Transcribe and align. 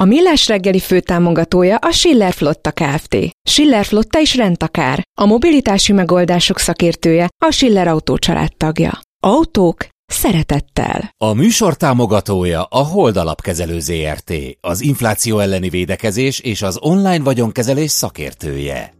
A 0.00 0.04
Millás 0.04 0.48
reggeli 0.48 0.78
főtámogatója 0.78 1.76
a 1.76 1.90
Schiller 1.90 2.32
Flotta 2.32 2.70
Kft. 2.72 3.16
Schiller 3.42 3.84
Flotta 3.84 4.20
is 4.20 4.36
rendtakár. 4.36 5.02
A 5.20 5.26
mobilitási 5.26 5.92
megoldások 5.92 6.58
szakértője 6.58 7.28
a 7.44 7.50
Schiller 7.50 7.88
Autó 7.88 8.16
tagja. 8.56 9.00
Autók 9.22 9.86
szeretettel. 10.06 11.14
A 11.16 11.32
műsor 11.32 11.76
támogatója 11.76 12.62
a 12.62 12.78
Hold 12.78 13.16
Alapkezelő 13.16 13.80
ZRT, 13.80 14.32
az 14.60 14.80
infláció 14.80 15.38
elleni 15.38 15.68
védekezés 15.68 16.38
és 16.40 16.62
az 16.62 16.78
online 16.80 17.22
vagyonkezelés 17.22 17.90
szakértője. 17.90 18.99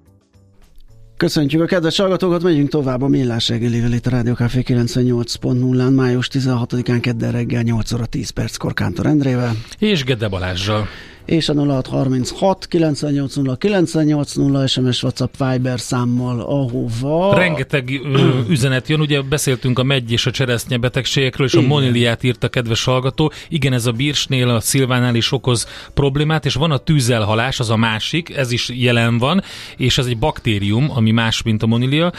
Köszöntjük 1.21 1.63
a 1.63 1.67
kedves 1.67 1.97
hallgatókat, 1.97 2.43
megyünk 2.43 2.69
tovább 2.69 3.03
a 3.03 3.09
Millás 3.09 3.49
reggelivel 3.49 3.93
itt 3.93 4.07
a 4.07 4.11
Rádió 4.11 4.35
Café 4.35 4.63
98.0-án, 4.67 5.95
május 5.95 6.29
16-án 6.33 6.99
kedden 7.01 7.33
reggel 7.33 7.63
8 7.63 7.93
óra 7.93 8.07
10 8.07 8.31
perckor 8.31 8.73
Kántor 8.73 9.07
Endrével. 9.07 9.53
És 9.79 10.05
Gede 10.05 10.29
Balázsral 10.29 10.89
és 11.31 11.49
a 11.49 11.55
0636 11.55 12.67
980 12.67 13.57
980 13.59 14.67
SMS 14.67 15.03
WhatsApp 15.03 15.35
Viber 15.39 15.81
számmal, 15.81 16.41
ahova... 16.41 17.35
Rengeteg 17.35 18.01
ö, 18.05 18.39
üzenet 18.55 18.89
jön, 18.89 19.01
ugye 19.01 19.21
beszéltünk 19.23 19.79
a 19.79 19.83
megy 19.83 20.13
és 20.13 20.27
a 20.27 20.31
cseresznye 20.31 20.77
betegségekről, 20.77 21.47
és 21.47 21.53
Igen. 21.53 21.65
a 21.65 21.69
moniliát 21.69 22.23
írt 22.23 22.45
a 22.45 22.49
kedves 22.49 22.85
hallgató. 22.85 23.33
Igen, 23.49 23.73
ez 23.73 23.87
a 23.87 23.93
bírsnél, 23.93 24.49
a 24.49 24.61
szilvánál 24.61 25.15
is 25.15 25.33
okoz 25.33 25.67
problémát, 25.95 26.45
és 26.45 26.55
van 26.55 26.71
a 26.71 26.79
tűzelhalás, 26.79 27.61
az 27.61 27.71
a 27.71 27.77
másik, 27.77 28.37
ez 28.37 28.53
is 28.53 28.69
jelen 28.75 29.19
van, 29.19 29.43
és 29.77 29.99
ez 29.99 30.07
egy 30.07 30.19
baktérium, 30.19 30.91
ami 30.95 31.11
más, 31.11 31.43
mint 31.43 31.63
a 31.63 31.67
monilia, 31.67 32.13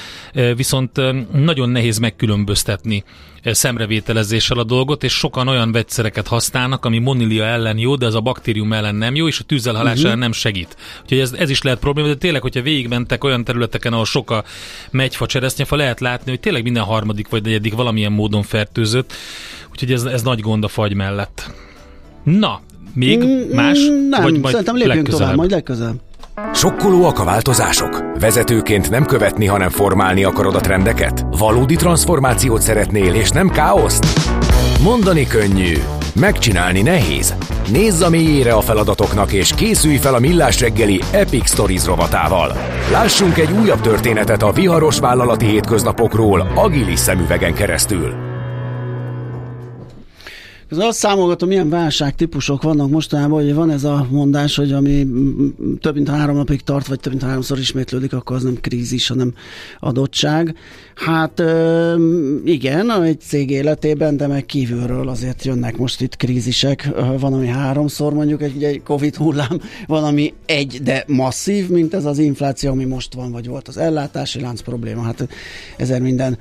viszont 0.56 0.92
nagyon 1.31 1.70
nehéz 1.70 1.98
megkülönböztetni 1.98 3.03
szemrevételezéssel 3.44 4.58
a 4.58 4.64
dolgot, 4.64 5.03
és 5.03 5.14
sokan 5.14 5.47
olyan 5.47 5.72
vegyszereket 5.72 6.28
használnak, 6.28 6.86
ami 6.86 7.00
monilia 7.00 7.44
ellen 7.44 7.78
jó, 7.78 7.95
de 7.95 8.06
az 8.06 8.16
a 8.16 8.22
baktérium 8.22 8.73
ellen 8.73 8.95
nem 8.95 9.16
jó, 9.16 9.28
és 9.28 9.39
a 9.39 9.44
tűzelhalás 9.44 9.94
uh-huh. 9.94 10.06
ellen 10.06 10.20
nem 10.20 10.31
segít. 10.31 10.75
Úgyhogy 11.02 11.20
ez, 11.20 11.34
ez 11.34 11.50
is 11.50 11.62
lehet 11.62 11.80
probléma, 11.80 12.08
de 12.08 12.16
tényleg, 12.16 12.42
hogyha 12.42 12.62
végigmentek 12.62 13.23
olyan 13.23 13.44
területeken, 13.44 13.94
ahol 13.94 14.06
sok 14.06 14.31
a 14.31 14.44
megyfa, 14.92 15.25
cseresznyefa, 15.25 15.75
lehet 15.75 16.00
látni, 16.00 16.30
hogy 16.30 16.39
tényleg 16.39 16.64
minden 16.64 16.84
harmadik 16.84 17.30
vagy 17.30 17.44
negyedik 17.44 17.73
valamilyen 17.73 18.12
módon 18.12 18.44
fertőzött. 18.44 19.14
Úgyhogy 19.72 19.92
ez, 19.92 20.03
ez 20.03 20.22
nagy 20.22 20.39
gond 20.39 20.64
a 20.64 20.67
fagy 20.67 20.94
mellett. 20.94 21.52
Na, 22.23 22.62
még 22.94 23.23
mm, 23.23 23.56
más? 23.56 23.80
Nem, 24.09 24.22
vagy 24.22 24.39
majd 24.39 24.45
szerintem 24.45 24.75
lépjünk 24.75 24.95
legközelebb. 24.95 25.19
tovább, 25.19 25.36
majd 25.36 25.52
legközelebb. 25.52 26.00
Sokkolóak 26.53 27.20
a 27.20 27.23
változások? 27.23 28.03
Vezetőként 28.20 28.89
nem 28.89 29.06
követni, 29.06 29.45
hanem 29.45 29.70
formálni 29.70 30.23
akarod 30.23 30.56
a 30.56 30.59
trendeket? 30.59 31.25
Valódi 31.38 31.75
transformációt 31.75 32.61
szeretnél, 32.61 33.14
és 33.14 33.30
nem 33.30 33.50
káoszt? 33.50 34.06
Mondani 34.84 35.28
könnyű, 35.28 35.73
megcsinálni 36.16 36.81
nehéz. 36.81 37.36
Nézz 37.72 38.02
a 38.02 38.09
mélyére 38.09 38.53
a 38.53 38.62
feladatoknak, 38.62 39.31
és 39.31 39.53
készülj 39.53 39.97
fel 39.97 40.14
a 40.14 40.19
Millás 40.19 40.59
reggeli 40.59 41.02
Epic 41.12 41.50
Stories 41.50 41.86
rovatával. 41.86 42.58
Lássunk 42.92 43.38
egy 43.38 43.52
újabb 43.52 43.81
történetet 43.81 44.44
a 44.44 44.52
viharos 44.52 45.00
vállalati 45.00 45.45
hétköznapokról 45.45 46.52
agilis 46.56 47.00
szemüvegen 47.00 47.53
keresztül. 47.53 48.31
Ez 50.72 50.77
azt 50.77 50.97
számolgatom, 50.97 51.47
milyen 51.47 51.69
válságtípusok 51.69 52.62
vannak 52.62 52.90
mostanában, 52.90 53.44
hogy 53.44 53.53
van 53.53 53.69
ez 53.72 53.84
a 53.84 54.07
mondás, 54.09 54.56
hogy 54.56 54.72
ami 54.72 55.07
több 55.79 55.96
mint 55.96 56.09
három 56.09 56.35
napig 56.35 56.62
tart, 56.62 56.88
vagy 56.88 57.00
több 57.00 57.12
mint 57.12 57.23
háromszor 57.23 57.59
ismétlődik, 57.59 58.13
akkor 58.13 58.35
az 58.35 58.44
nem 58.44 58.57
krízis, 58.62 59.07
hanem 59.07 59.34
adottság. 59.79 60.56
Hát 60.96 61.44
igen, 62.46 63.03
egy 63.03 63.22
cég 63.22 63.50
életében, 63.50 64.18
de 64.18 64.28
meg 64.28 64.46
kívülről 64.46 65.09
azért 65.09 65.46
jönnek 65.46 65.78
most 65.78 66.01
itt 66.01 66.16
krízisek. 66.16 66.90
Van, 67.19 67.34
ami 67.34 67.47
háromszor 67.47 68.13
mondjuk 68.13 68.41
egy, 68.41 68.63
egy 68.63 68.84
Covid 68.84 69.16
hullám, 69.16 69.62
van, 69.88 70.03
ami 70.03 70.34
egy, 70.46 70.79
de 70.84 71.03
masszív, 71.07 71.69
mint 71.69 71.94
ez 71.94 72.06
az 72.06 72.17
infláció, 72.17 72.72
ami 72.72 72.85
most 72.85 73.13
van, 73.13 73.31
vagy 73.31 73.47
volt 73.47 73.67
az 73.67 73.78
ellátási 73.78 74.40
lánc 74.41 74.62
probléma. 74.62 75.01
Hát 75.01 75.28
ezer 75.78 76.01
minden 76.01 76.38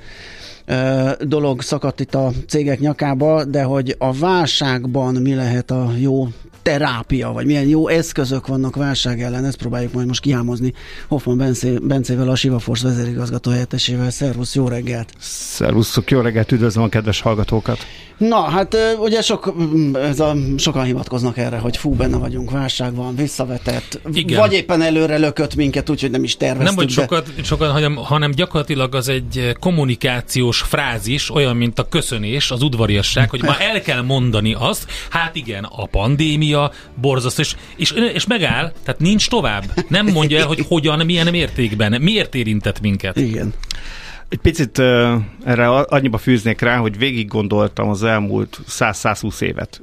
dolog 1.19 1.61
szakadt 1.61 1.99
itt 1.99 2.15
a 2.15 2.31
cégek 2.47 2.79
nyakába, 2.79 3.43
de 3.43 3.63
hogy 3.63 3.95
a 3.97 4.13
válságban 4.13 5.15
mi 5.15 5.35
lehet 5.35 5.71
a 5.71 5.91
jó 5.99 6.27
terápia, 6.61 7.31
vagy 7.31 7.45
milyen 7.45 7.67
jó 7.67 7.87
eszközök 7.87 8.47
vannak 8.47 8.75
válság 8.75 9.21
ellen, 9.21 9.45
ezt 9.45 9.57
próbáljuk 9.57 9.93
majd 9.93 10.07
most 10.07 10.21
kihámozni 10.21 10.73
Hoffman 11.07 11.37
Bencé, 11.37 11.77
Bencével, 11.81 12.29
a 12.29 12.35
Siva 12.35 12.59
Force 12.59 12.87
vezérigazgató 12.87 13.51
helyettesével. 13.51 14.09
Szervusz, 14.09 14.55
jó 14.55 14.67
reggelt! 14.67 15.13
Szervuszok, 15.19 16.11
jó 16.11 16.19
reggelt, 16.19 16.51
üdvözlöm 16.51 16.83
a 16.83 16.89
kedves 16.89 17.21
hallgatókat! 17.21 17.77
Na, 18.27 18.41
hát 18.41 18.77
ugye 18.99 19.21
sok, 19.21 19.53
ez 19.93 20.19
a, 20.19 20.35
sokan 20.57 20.83
hivatkoznak 20.83 21.37
erre, 21.37 21.57
hogy 21.57 21.77
fú, 21.77 21.93
benne 21.93 22.17
vagyunk, 22.17 22.51
válság 22.51 22.95
van, 22.95 23.15
visszavetett, 23.15 23.99
Igen. 24.13 24.39
vagy 24.39 24.53
éppen 24.53 24.81
előre 24.81 25.17
lökött 25.17 25.55
minket, 25.55 25.89
úgyhogy 25.89 26.11
nem 26.11 26.23
is 26.23 26.37
terveztük. 26.37 26.67
Nem, 26.67 26.75
hogy 26.75 26.89
sokat, 26.89 27.31
sokat 27.43 27.71
hanem, 27.71 27.95
hanem 27.95 28.31
gyakorlatilag 28.31 28.95
az 28.95 29.09
egy 29.09 29.55
kommunikációs 29.59 30.61
frázis, 30.61 31.29
olyan, 31.29 31.55
mint 31.55 31.79
a 31.79 31.87
köszönés, 31.87 32.51
az 32.51 32.61
udvariasság, 32.61 33.29
hogy 33.29 33.43
ma 33.43 33.59
el 33.59 33.81
kell 33.81 34.01
mondani 34.01 34.55
azt, 34.59 34.85
hát 35.09 35.35
igen, 35.35 35.63
a 35.63 35.85
pandémia 35.85 36.71
borzasztó, 36.95 37.41
és, 37.41 37.55
és, 37.75 37.91
és 38.13 38.25
megáll, 38.25 38.71
tehát 38.83 38.99
nincs 38.99 39.29
tovább. 39.29 39.63
Nem 39.87 40.05
mondja 40.05 40.39
el, 40.39 40.47
hogy 40.47 40.65
hogyan, 40.67 41.05
milyen 41.05 41.27
mértékben, 41.27 42.01
miért 42.01 42.35
érintett 42.35 42.81
minket. 42.81 43.17
Igen. 43.17 43.53
Egy 44.31 44.39
picit 44.39 44.77
uh, 44.77 45.13
erre 45.43 45.69
annyiba 45.69 46.17
fűznék 46.17 46.61
rá, 46.61 46.77
hogy 46.77 46.97
végig 46.97 47.27
gondoltam 47.27 47.89
az 47.89 48.03
elmúlt 48.03 48.59
100-120 48.67 49.41
évet 49.41 49.81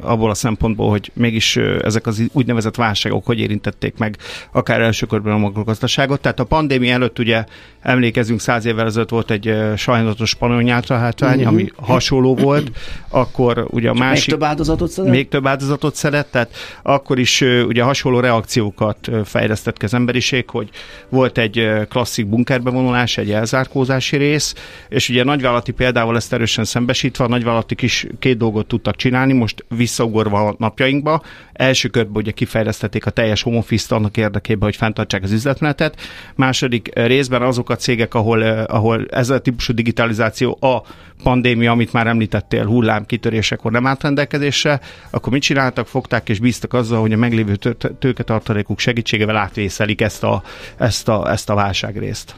abból 0.00 0.30
a 0.30 0.34
szempontból, 0.34 0.90
hogy 0.90 1.10
mégis 1.14 1.56
ezek 1.56 2.06
az 2.06 2.22
úgynevezett 2.32 2.74
válságok 2.74 3.26
hogy 3.26 3.40
érintették 3.40 3.98
meg 3.98 4.16
akár 4.52 4.80
első 4.80 5.06
körben 5.06 5.32
a 5.32 5.38
makrogazdaságot. 5.38 6.20
Tehát 6.20 6.40
a 6.40 6.44
pandémia 6.44 6.92
előtt 6.92 7.18
ugye 7.18 7.44
emlékezünk, 7.80 8.40
száz 8.40 8.64
évvel 8.64 8.86
ezelőtt 8.86 9.08
volt 9.08 9.30
egy 9.30 9.54
sajnálatos 9.76 10.28
spanyolnyáltra 10.28 10.96
hátrány, 10.96 11.38
uh-huh. 11.38 11.52
ami 11.52 11.70
hasonló 11.76 12.34
volt, 12.34 12.70
akkor 13.08 13.66
ugye 13.70 13.88
a 13.88 13.92
Csak 13.92 14.02
másik... 14.02 14.30
Még 14.30 14.38
több 14.38 14.48
áldozatot 14.48 14.90
szedett? 14.90 15.10
Még 15.10 15.28
több 15.28 15.46
áldozatot 15.46 15.94
szedett, 15.94 16.30
tehát 16.30 16.50
akkor 16.82 17.18
is 17.18 17.40
ugye 17.40 17.82
hasonló 17.82 18.20
reakciókat 18.20 19.10
fejlesztett 19.24 19.82
az 19.82 19.94
emberiség, 19.94 20.50
hogy 20.50 20.68
volt 21.08 21.38
egy 21.38 21.70
klasszik 21.88 22.26
bunkerbevonulás, 22.26 23.18
egy 23.18 23.30
elzárkózási 23.30 24.16
rész, 24.16 24.54
és 24.88 25.08
ugye 25.08 25.24
nagyvállalati 25.24 25.72
példával 25.72 26.16
ezt 26.16 26.32
erősen 26.32 26.64
szembesítve, 26.64 27.24
a 27.24 27.28
nagyvállalatik 27.28 27.82
is 27.82 28.06
két 28.18 28.36
dolgot 28.36 28.66
tudtak 28.66 28.96
csinálni, 28.96 29.32
most 29.32 29.64
visszaugorva 29.86 30.46
a 30.46 30.54
napjainkba. 30.58 31.22
Első 31.52 31.88
körben 31.88 32.16
ugye 32.16 32.30
kifejlesztették 32.30 33.06
a 33.06 33.10
teljes 33.10 33.42
home 33.42 33.56
office 33.56 33.94
annak 33.94 34.16
érdekében, 34.16 34.62
hogy 34.62 34.76
fenntartsák 34.76 35.22
az 35.22 35.32
üzletmenetet. 35.32 36.00
Második 36.34 36.90
részben 36.94 37.42
azok 37.42 37.70
a 37.70 37.76
cégek, 37.76 38.14
ahol, 38.14 38.44
eh, 38.44 38.64
ahol 38.66 39.06
ez 39.10 39.30
a 39.30 39.38
típusú 39.38 39.72
digitalizáció 39.72 40.58
a 40.60 40.82
pandémia, 41.22 41.70
amit 41.70 41.92
már 41.92 42.06
említettél, 42.06 42.66
hullám 42.66 43.06
kitörésekor 43.06 43.72
nem 43.72 43.86
állt 43.86 44.02
rendelkezésre, 44.02 44.80
akkor 45.10 45.32
mit 45.32 45.42
csináltak? 45.42 45.86
Fogták 45.86 46.28
és 46.28 46.38
bíztak 46.38 46.72
azzal, 46.72 47.00
hogy 47.00 47.12
a 47.12 47.16
meglévő 47.16 47.54
tőketartalékuk 47.98 48.78
segítségével 48.78 49.36
átvészelik 49.36 50.00
ezt 50.00 50.22
a, 50.22 50.42
ezt 50.76 51.08
a, 51.08 51.30
ezt 51.30 51.50
a 51.50 51.54
válságrészt. 51.54 52.34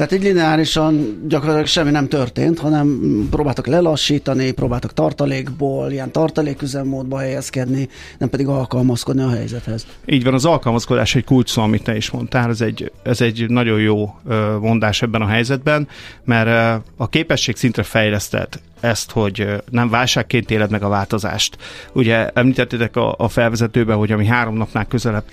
Tehát 0.00 0.14
így 0.14 0.22
lineárisan 0.22 1.22
gyakorlatilag 1.28 1.66
semmi 1.66 1.90
nem 1.90 2.08
történt, 2.08 2.58
hanem 2.58 3.00
próbáltak 3.30 3.66
lelassítani, 3.66 4.50
próbáltak 4.50 4.92
tartalékból, 4.92 5.90
ilyen 5.90 6.12
tartaléküzemmódba 6.12 7.18
helyezkedni, 7.18 7.88
nem 8.18 8.28
pedig 8.28 8.46
alkalmazkodni 8.46 9.22
a 9.22 9.30
helyzethez. 9.30 9.86
Így 10.06 10.24
van, 10.24 10.34
az 10.34 10.44
alkalmazkodás 10.44 11.14
egy 11.14 11.24
kulcs 11.24 11.50
szó, 11.50 11.62
amit 11.62 11.82
te 11.82 11.96
is 11.96 12.10
mondtál, 12.10 12.50
ez 12.50 12.60
egy, 12.60 12.92
ez 13.02 13.20
egy 13.20 13.44
nagyon 13.48 13.80
jó 13.80 14.14
mondás 14.60 15.02
ebben 15.02 15.22
a 15.22 15.26
helyzetben, 15.26 15.88
mert 16.24 16.82
a 16.96 17.08
képesség 17.08 17.56
szintre 17.56 17.82
fejlesztett 17.82 18.60
ezt, 18.80 19.10
hogy 19.10 19.62
nem 19.70 19.90
válságként 19.90 20.50
éled 20.50 20.70
meg 20.70 20.82
a 20.82 20.88
változást. 20.88 21.56
Ugye 21.92 22.28
említettétek 22.28 22.96
a, 22.96 23.14
a 23.18 23.28
felvezetőben, 23.28 23.96
hogy 23.96 24.12
ami 24.12 24.26
három 24.26 24.56
napnál 24.56 24.86
közelebb, 24.86 25.24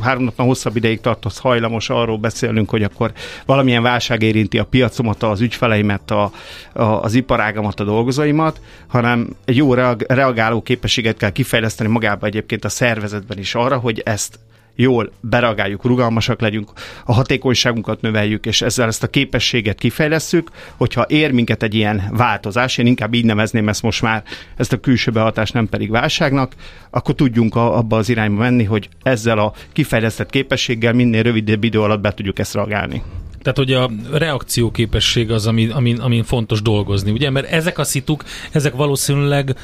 három 0.00 0.24
napnál 0.24 0.46
hosszabb 0.46 0.76
ideig 0.76 1.00
tartott 1.00 1.38
hajlamos 1.38 1.90
arról 1.90 2.18
beszélünk, 2.18 2.70
hogy 2.70 2.82
akkor 2.82 3.12
valamilyen 3.46 3.82
válság 3.82 4.22
érinti 4.22 4.58
a 4.58 4.64
piacomat, 4.64 5.22
az 5.22 5.40
ügyfeleimet, 5.40 6.10
a, 6.10 6.32
a, 6.72 6.82
az 6.82 7.14
iparágamat, 7.14 7.80
a 7.80 7.84
dolgozóimat, 7.84 8.60
hanem 8.86 9.28
egy 9.44 9.56
jó 9.56 9.74
reagáló 10.06 10.62
képességet 10.62 11.16
kell 11.16 11.30
kifejleszteni 11.30 11.90
magába 11.90 12.26
egyébként 12.26 12.64
a 12.64 12.68
szervezetben 12.68 13.38
is 13.38 13.54
arra, 13.54 13.78
hogy 13.78 14.02
ezt 14.04 14.38
jól 14.74 15.12
beragáljuk, 15.20 15.84
rugalmasak 15.84 16.40
legyünk, 16.40 16.70
a 17.04 17.12
hatékonyságunkat 17.12 18.00
növeljük, 18.00 18.46
és 18.46 18.62
ezzel 18.62 18.86
ezt 18.86 19.02
a 19.02 19.08
képességet 19.08 19.78
kifejlesztjük, 19.78 20.50
hogyha 20.76 21.04
ér 21.08 21.32
minket 21.32 21.62
egy 21.62 21.74
ilyen 21.74 22.02
változás, 22.10 22.78
én 22.78 22.86
inkább 22.86 23.14
így 23.14 23.24
nevezném 23.24 23.68
ezt 23.68 23.82
most 23.82 24.02
már, 24.02 24.22
ezt 24.56 24.72
a 24.72 24.80
külső 24.80 25.10
behatást 25.10 25.54
nem 25.54 25.68
pedig 25.68 25.90
válságnak, 25.90 26.52
akkor 26.90 27.14
tudjunk 27.14 27.54
abba 27.54 27.96
az 27.96 28.08
irányba 28.08 28.40
menni, 28.40 28.64
hogy 28.64 28.88
ezzel 29.02 29.38
a 29.38 29.52
kifejlesztett 29.72 30.30
képességgel 30.30 30.92
minél 30.92 31.22
rövidebb 31.22 31.64
idő 31.64 31.80
alatt 31.80 32.00
be 32.00 32.12
tudjuk 32.12 32.38
ezt 32.38 32.54
reagálni. 32.54 33.02
Tehát, 33.42 33.58
hogy 33.58 33.72
a 33.72 33.90
reakcióképesség 34.18 35.30
az, 35.30 35.46
ami, 35.46 35.68
amin, 35.68 36.00
amin 36.00 36.22
fontos 36.22 36.62
dolgozni, 36.62 37.10
ugye? 37.10 37.30
Mert 37.30 37.50
ezek 37.50 37.78
a 37.78 37.84
szituk, 37.84 38.24
ezek 38.52 38.74
valószínűleg 38.74 39.56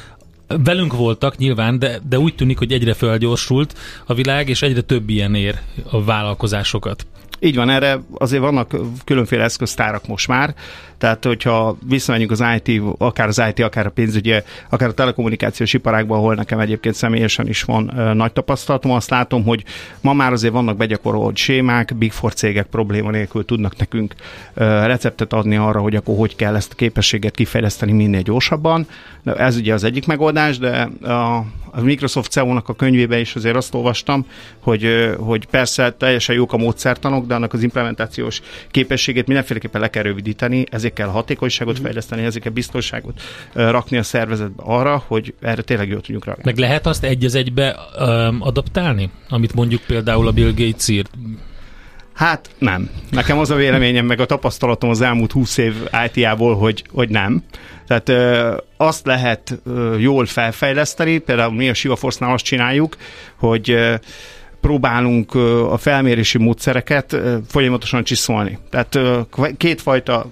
velünk 0.63 0.93
voltak 0.93 1.37
nyilván, 1.37 1.79
de, 1.79 1.99
de 2.09 2.19
úgy 2.19 2.35
tűnik, 2.35 2.57
hogy 2.57 2.71
egyre 2.71 2.93
felgyorsult 2.93 3.77
a 4.05 4.13
világ, 4.13 4.49
és 4.49 4.61
egyre 4.61 4.81
több 4.81 5.09
ilyen 5.09 5.35
ér 5.35 5.59
a 5.89 6.03
vállalkozásokat. 6.03 7.05
Így 7.39 7.55
van, 7.55 7.69
erre 7.69 8.01
azért 8.17 8.41
vannak 8.41 8.75
különféle 9.05 9.43
eszköztárak 9.43 10.07
most 10.07 10.27
már, 10.27 10.55
tehát 11.01 11.25
hogyha 11.25 11.77
visszamegyünk 11.87 12.31
az 12.31 12.43
IT, 12.63 12.81
akár 12.97 13.27
az 13.27 13.41
IT, 13.49 13.59
akár 13.59 13.85
a 13.85 13.89
pénzügyi, 13.89 14.33
akár 14.69 14.89
a 14.89 14.93
telekommunikációs 14.93 15.73
iparágban, 15.73 16.17
ahol 16.17 16.35
nekem 16.35 16.59
egyébként 16.59 16.95
személyesen 16.95 17.47
is 17.47 17.63
van 17.63 17.97
ö, 17.97 18.13
nagy 18.13 18.33
tapasztalatom, 18.33 18.91
azt 18.91 19.09
látom, 19.09 19.43
hogy 19.43 19.63
ma 20.01 20.13
már 20.13 20.31
azért 20.31 20.53
vannak 20.53 20.77
begyakorolt 20.77 21.35
sémák, 21.35 21.95
Big 21.95 22.11
Four 22.11 22.33
cégek 22.33 22.65
probléma 22.65 23.09
nélkül 23.09 23.45
tudnak 23.45 23.77
nekünk 23.77 24.15
ö, 24.53 24.63
receptet 24.85 25.33
adni 25.33 25.55
arra, 25.55 25.79
hogy 25.79 25.95
akkor 25.95 26.17
hogy 26.17 26.35
kell 26.35 26.55
ezt 26.55 26.71
a 26.71 26.75
képességet 26.75 27.35
kifejleszteni 27.35 27.91
minél 27.91 28.21
gyorsabban. 28.21 28.87
De 29.23 29.33
ez 29.33 29.55
ugye 29.55 29.73
az 29.73 29.83
egyik 29.83 30.05
megoldás, 30.05 30.57
de 30.57 30.89
a, 31.01 31.45
a 31.71 31.81
Microsoft 31.81 32.31
CEO-nak 32.31 32.69
a 32.69 32.73
könyvében 32.73 33.19
is 33.19 33.35
azért 33.35 33.55
azt 33.55 33.73
olvastam, 33.73 34.25
hogy, 34.59 35.13
hogy 35.19 35.45
persze 35.45 35.91
teljesen 35.91 36.35
jók 36.35 36.53
a 36.53 36.57
módszertanok, 36.57 37.25
de 37.25 37.35
annak 37.35 37.53
az 37.53 37.63
implementációs 37.63 38.41
képességét 38.71 39.27
mindenféleképpen 39.27 39.81
le 39.81 39.89
kell 39.89 40.03
rövidíteni, 40.03 40.65
ezért 40.69 40.90
kell 40.93 41.07
hatékonyságot 41.07 41.79
mm. 41.79 41.83
fejleszteni, 41.83 42.23
ezért 42.23 42.43
kell 42.43 42.51
biztonságot 42.51 43.21
rakni 43.53 43.97
a 43.97 44.03
szervezetbe 44.03 44.63
arra, 44.65 45.03
hogy 45.07 45.33
erre 45.41 45.61
tényleg 45.61 45.89
jól 45.89 46.01
tudjunk 46.01 46.25
reagálni. 46.25 46.51
Meg 46.51 46.59
lehet 46.59 46.85
azt 46.85 47.03
egy 47.03 47.25
az 47.25 47.35
egybe 47.35 47.75
um, 47.99 48.37
adaptálni, 48.41 49.09
amit 49.29 49.53
mondjuk 49.53 49.81
például 49.81 50.27
a 50.27 50.31
Bill 50.31 50.53
Gates 50.55 50.87
írt? 50.87 51.09
Hát 52.13 52.49
nem. 52.57 52.89
Nekem 53.09 53.39
az 53.39 53.51
a 53.51 53.55
véleményem, 53.55 54.05
meg 54.05 54.19
a 54.19 54.25
tapasztalatom 54.25 54.89
az 54.89 55.01
elmúlt 55.01 55.31
20 55.31 55.57
év 55.57 55.75
IT-ából, 56.05 56.55
hogy, 56.55 56.83
hogy 56.91 57.09
nem. 57.09 57.43
Tehát 57.87 58.09
ö, 58.09 58.55
azt 58.77 59.05
lehet 59.05 59.61
ö, 59.65 59.97
jól 59.97 60.25
felfejleszteni, 60.25 61.17
például 61.17 61.53
mi 61.53 61.69
a 61.69 61.73
Shiva 61.73 61.95
Force-nál 61.95 62.33
azt 62.33 62.43
csináljuk, 62.43 62.95
hogy 63.35 63.71
ö, 63.71 63.95
próbálunk 64.61 65.35
a 65.69 65.77
felmérési 65.77 66.37
módszereket 66.37 67.17
folyamatosan 67.47 68.03
csiszolni. 68.03 68.59
Tehát 68.69 68.99
kétfajta 69.57 70.25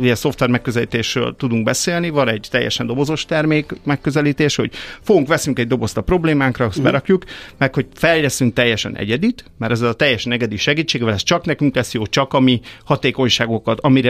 ilyen 0.00 0.14
szoftver 0.14 0.48
megközelítésről 0.48 1.36
tudunk 1.36 1.64
beszélni, 1.64 2.10
van 2.10 2.28
egy 2.28 2.48
teljesen 2.50 2.86
dobozos 2.86 3.24
termék 3.24 3.72
megközelítés, 3.84 4.56
hogy 4.56 4.72
fogunk, 5.00 5.28
veszünk 5.28 5.58
egy 5.58 5.66
dobozt 5.66 5.96
a 5.96 6.00
problémánkra, 6.00 6.64
azt 6.64 6.76
uh-huh. 6.76 6.92
berakjuk, 6.92 7.24
meg 7.56 7.74
hogy 7.74 7.86
fejleszünk 7.94 8.52
teljesen 8.52 8.96
egyedit, 8.96 9.44
mert 9.58 9.72
ez 9.72 9.80
a 9.80 9.92
teljesen 9.92 10.32
egyedi 10.32 10.56
segítségével 10.56 11.14
ez 11.14 11.22
csak 11.22 11.44
nekünk 11.44 11.74
lesz 11.74 11.94
jó, 11.94 12.06
csak 12.06 12.32
a 12.32 12.40
mi 12.40 12.60
hatékonyságokat, 12.84 13.80
a 13.80 13.88
mi 13.88 14.02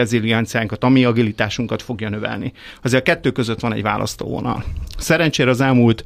a 0.79 0.89
mi 0.89 1.05
agilitásunkat 1.05 1.81
fogja 1.81 2.09
növelni. 2.09 2.53
Azért 2.81 3.07
a 3.07 3.11
kettő 3.11 3.31
között 3.31 3.59
van 3.59 3.73
egy 3.73 3.81
választóvonal. 3.81 4.63
Szerencsére 4.97 5.49
az 5.49 5.61
elmúlt 5.61 6.03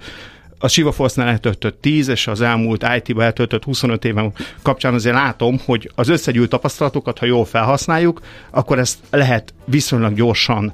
a 0.62 0.68
Siva 0.68 0.92
Force-nál 0.92 1.30
eltöltött 1.30 1.82
10, 1.82 2.08
és 2.08 2.28
az 2.28 2.42
elmúlt 2.42 2.86
IT-ba 2.96 3.24
eltöltött 3.24 3.64
25 3.64 4.06
éven 4.06 4.34
kapcsán 4.62 4.94
azért 4.94 5.16
látom, 5.16 5.60
hogy 5.66 5.92
az 5.96 6.10
összegyűlt 6.10 6.50
tapasztalatokat, 6.50 7.20
ha 7.20 7.26
jól 7.26 7.46
felhasználjuk, 7.46 8.22
akkor 8.50 8.80
ezt 8.80 8.98
lehet 9.10 9.54
viszonylag 9.66 10.14
gyorsan 10.14 10.74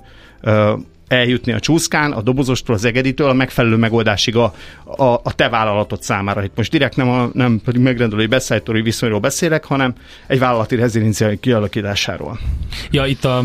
eljutni 1.08 1.52
a 1.52 1.60
csúszkán, 1.60 2.12
a 2.12 2.22
dobozostól, 2.22 2.76
az 2.76 2.86
egeditől 2.86 3.30
a 3.30 3.34
megfelelő 3.34 3.76
megoldásig 3.76 4.36
a, 4.36 4.54
a, 4.84 5.04
a 5.04 5.36
te 5.36 5.50
vállalatod 5.50 6.02
számára. 6.02 6.44
Itt 6.44 6.56
most 6.56 6.72
direkt 6.72 6.96
nem, 6.96 7.10
a, 7.10 7.30
nem 7.34 7.62
pedig 7.66 7.82
megrendelői 7.82 8.26
beszállítói 8.26 8.82
viszonyról 8.82 9.20
beszélek, 9.20 9.66
hanem 9.66 9.94
egy 10.28 10.40
vállalati 10.40 10.76
reziliencia 10.76 11.40
kialakításáról. 11.40 12.40
Ja, 12.92 13.06
itt 13.06 13.26
a 13.26 13.44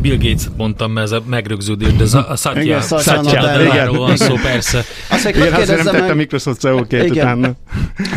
Bill 0.00 0.16
Gates 0.16 0.42
mondtam, 0.56 0.92
mert 0.92 1.06
ez 1.06 1.12
a 1.12 1.22
megrögződés, 1.26 1.92
de 1.92 2.02
ez 2.02 2.14
a, 2.14 2.30
a 2.30 2.36
Satya, 2.36 2.60
igen, 2.60 2.80
Satya, 2.80 3.22
Satya 3.22 3.92
van 3.92 4.16
szó, 4.16 4.34
persze. 4.34 4.84
Azt 5.10 5.24
meg, 5.24 5.36
igen, 5.36 5.52
azért 5.52 5.82
nem 5.82 5.94
tettem 5.94 6.16
Microsoft 6.16 6.60
ceo 6.60 6.78
utána. 6.78 7.52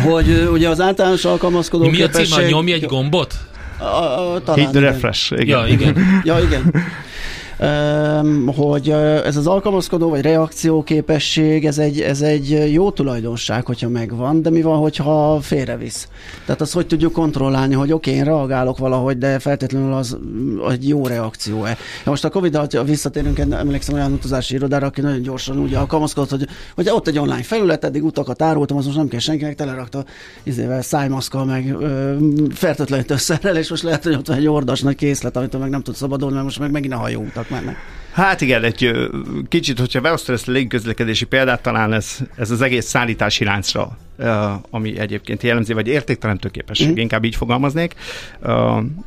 Hogy 0.04 0.48
ugye 0.52 0.68
az 0.68 0.80
általános 0.80 1.24
alkalmazkodó 1.24 1.88
Mi 1.88 2.02
a 2.02 2.08
cím? 2.08 2.46
Nyomj 2.46 2.72
egy 2.72 2.86
gombot? 2.86 3.34
A, 3.78 3.84
a, 3.84 4.40
talán, 4.44 4.60
Hit 4.60 4.70
the 4.70 4.80
refresh. 4.80 5.32
Igen. 5.32 5.58
Ja, 5.58 5.66
igen. 5.66 6.22
ja, 6.24 6.38
igen 6.38 6.70
hogy 8.56 8.90
ez 9.24 9.36
az 9.36 9.46
alkalmazkodó 9.46 10.08
vagy 10.08 10.20
reakcióképesség, 10.20 11.66
ez 11.66 11.78
egy, 11.78 12.00
ez 12.00 12.20
egy 12.20 12.72
jó 12.72 12.90
tulajdonság, 12.90 13.66
hogyha 13.66 13.88
megvan, 13.88 14.42
de 14.42 14.50
mi 14.50 14.62
van, 14.62 14.78
hogyha 14.78 15.38
félrevisz? 15.40 16.08
Tehát 16.46 16.60
azt 16.60 16.72
hogy 16.72 16.86
tudjuk 16.86 17.12
kontrollálni, 17.12 17.74
hogy 17.74 17.92
oké, 17.92 18.10
okay, 18.10 18.22
én 18.22 18.26
reagálok 18.26 18.78
valahogy, 18.78 19.18
de 19.18 19.38
feltétlenül 19.38 19.92
az 19.92 20.18
egy 20.70 20.88
jó 20.88 21.06
reakció-e. 21.06 21.76
Most 22.04 22.24
a 22.24 22.30
Covid-al 22.30 22.66
visszatérünk, 22.84 23.38
emlékszem 23.38 23.94
olyan 23.94 24.12
utazási 24.12 24.54
irodára, 24.54 24.86
aki 24.86 25.00
nagyon 25.00 25.22
gyorsan 25.22 25.58
úgy 25.58 25.74
alkalmazkodott, 25.74 26.30
hogy, 26.30 26.48
hogy 26.74 26.88
ott 26.90 27.08
egy 27.08 27.18
online 27.18 27.42
felület, 27.42 27.84
eddig 27.84 28.04
utakat 28.04 28.42
árultam, 28.42 28.76
az 28.76 28.84
most 28.84 28.96
nem 28.96 29.08
kell 29.08 29.20
senkinek, 29.20 29.54
telerakta 29.54 30.04
izével, 30.42 30.82
szájmaszkal, 30.82 31.44
meg 31.44 31.76
fertőtlenítőszerrel, 32.50 33.56
és 33.56 33.70
most 33.70 33.82
lehet, 33.82 34.02
hogy 34.02 34.14
ott 34.14 34.26
van 34.26 34.36
egy 34.36 34.48
ordas 34.48 34.80
nagy 34.80 34.96
készlet, 34.96 35.36
amit 35.36 35.58
meg 35.58 35.70
nem 35.70 35.82
tud 35.82 35.94
szabadulni, 35.94 36.34
mert 36.34 36.44
most 36.44 36.58
meg 36.58 36.70
megint 36.70 36.92
a 36.92 36.96
hajóutak 36.96 37.50
mennek. 37.52 37.76
Hát 38.12 38.40
igen, 38.40 38.64
egy 38.64 38.92
kicsit, 39.48 39.78
hogyha 39.78 40.00
beosztod 40.00 40.34
ezt 40.34 40.48
a 40.48 40.52
légiközlekedési 40.52 41.24
példát, 41.24 41.62
talán 41.62 41.92
ez, 41.92 42.18
ez 42.36 42.50
az 42.50 42.60
egész 42.60 42.86
szállítási 42.86 43.44
láncra, 43.44 43.98
ami 44.70 44.98
egyébként 44.98 45.42
jellemzi, 45.42 45.72
vagy 45.72 45.88
értékteremtő 45.88 46.48
képesség, 46.48 46.90
mm. 46.90 46.96
inkább 46.96 47.24
így 47.24 47.36
fogalmaznék, 47.36 47.94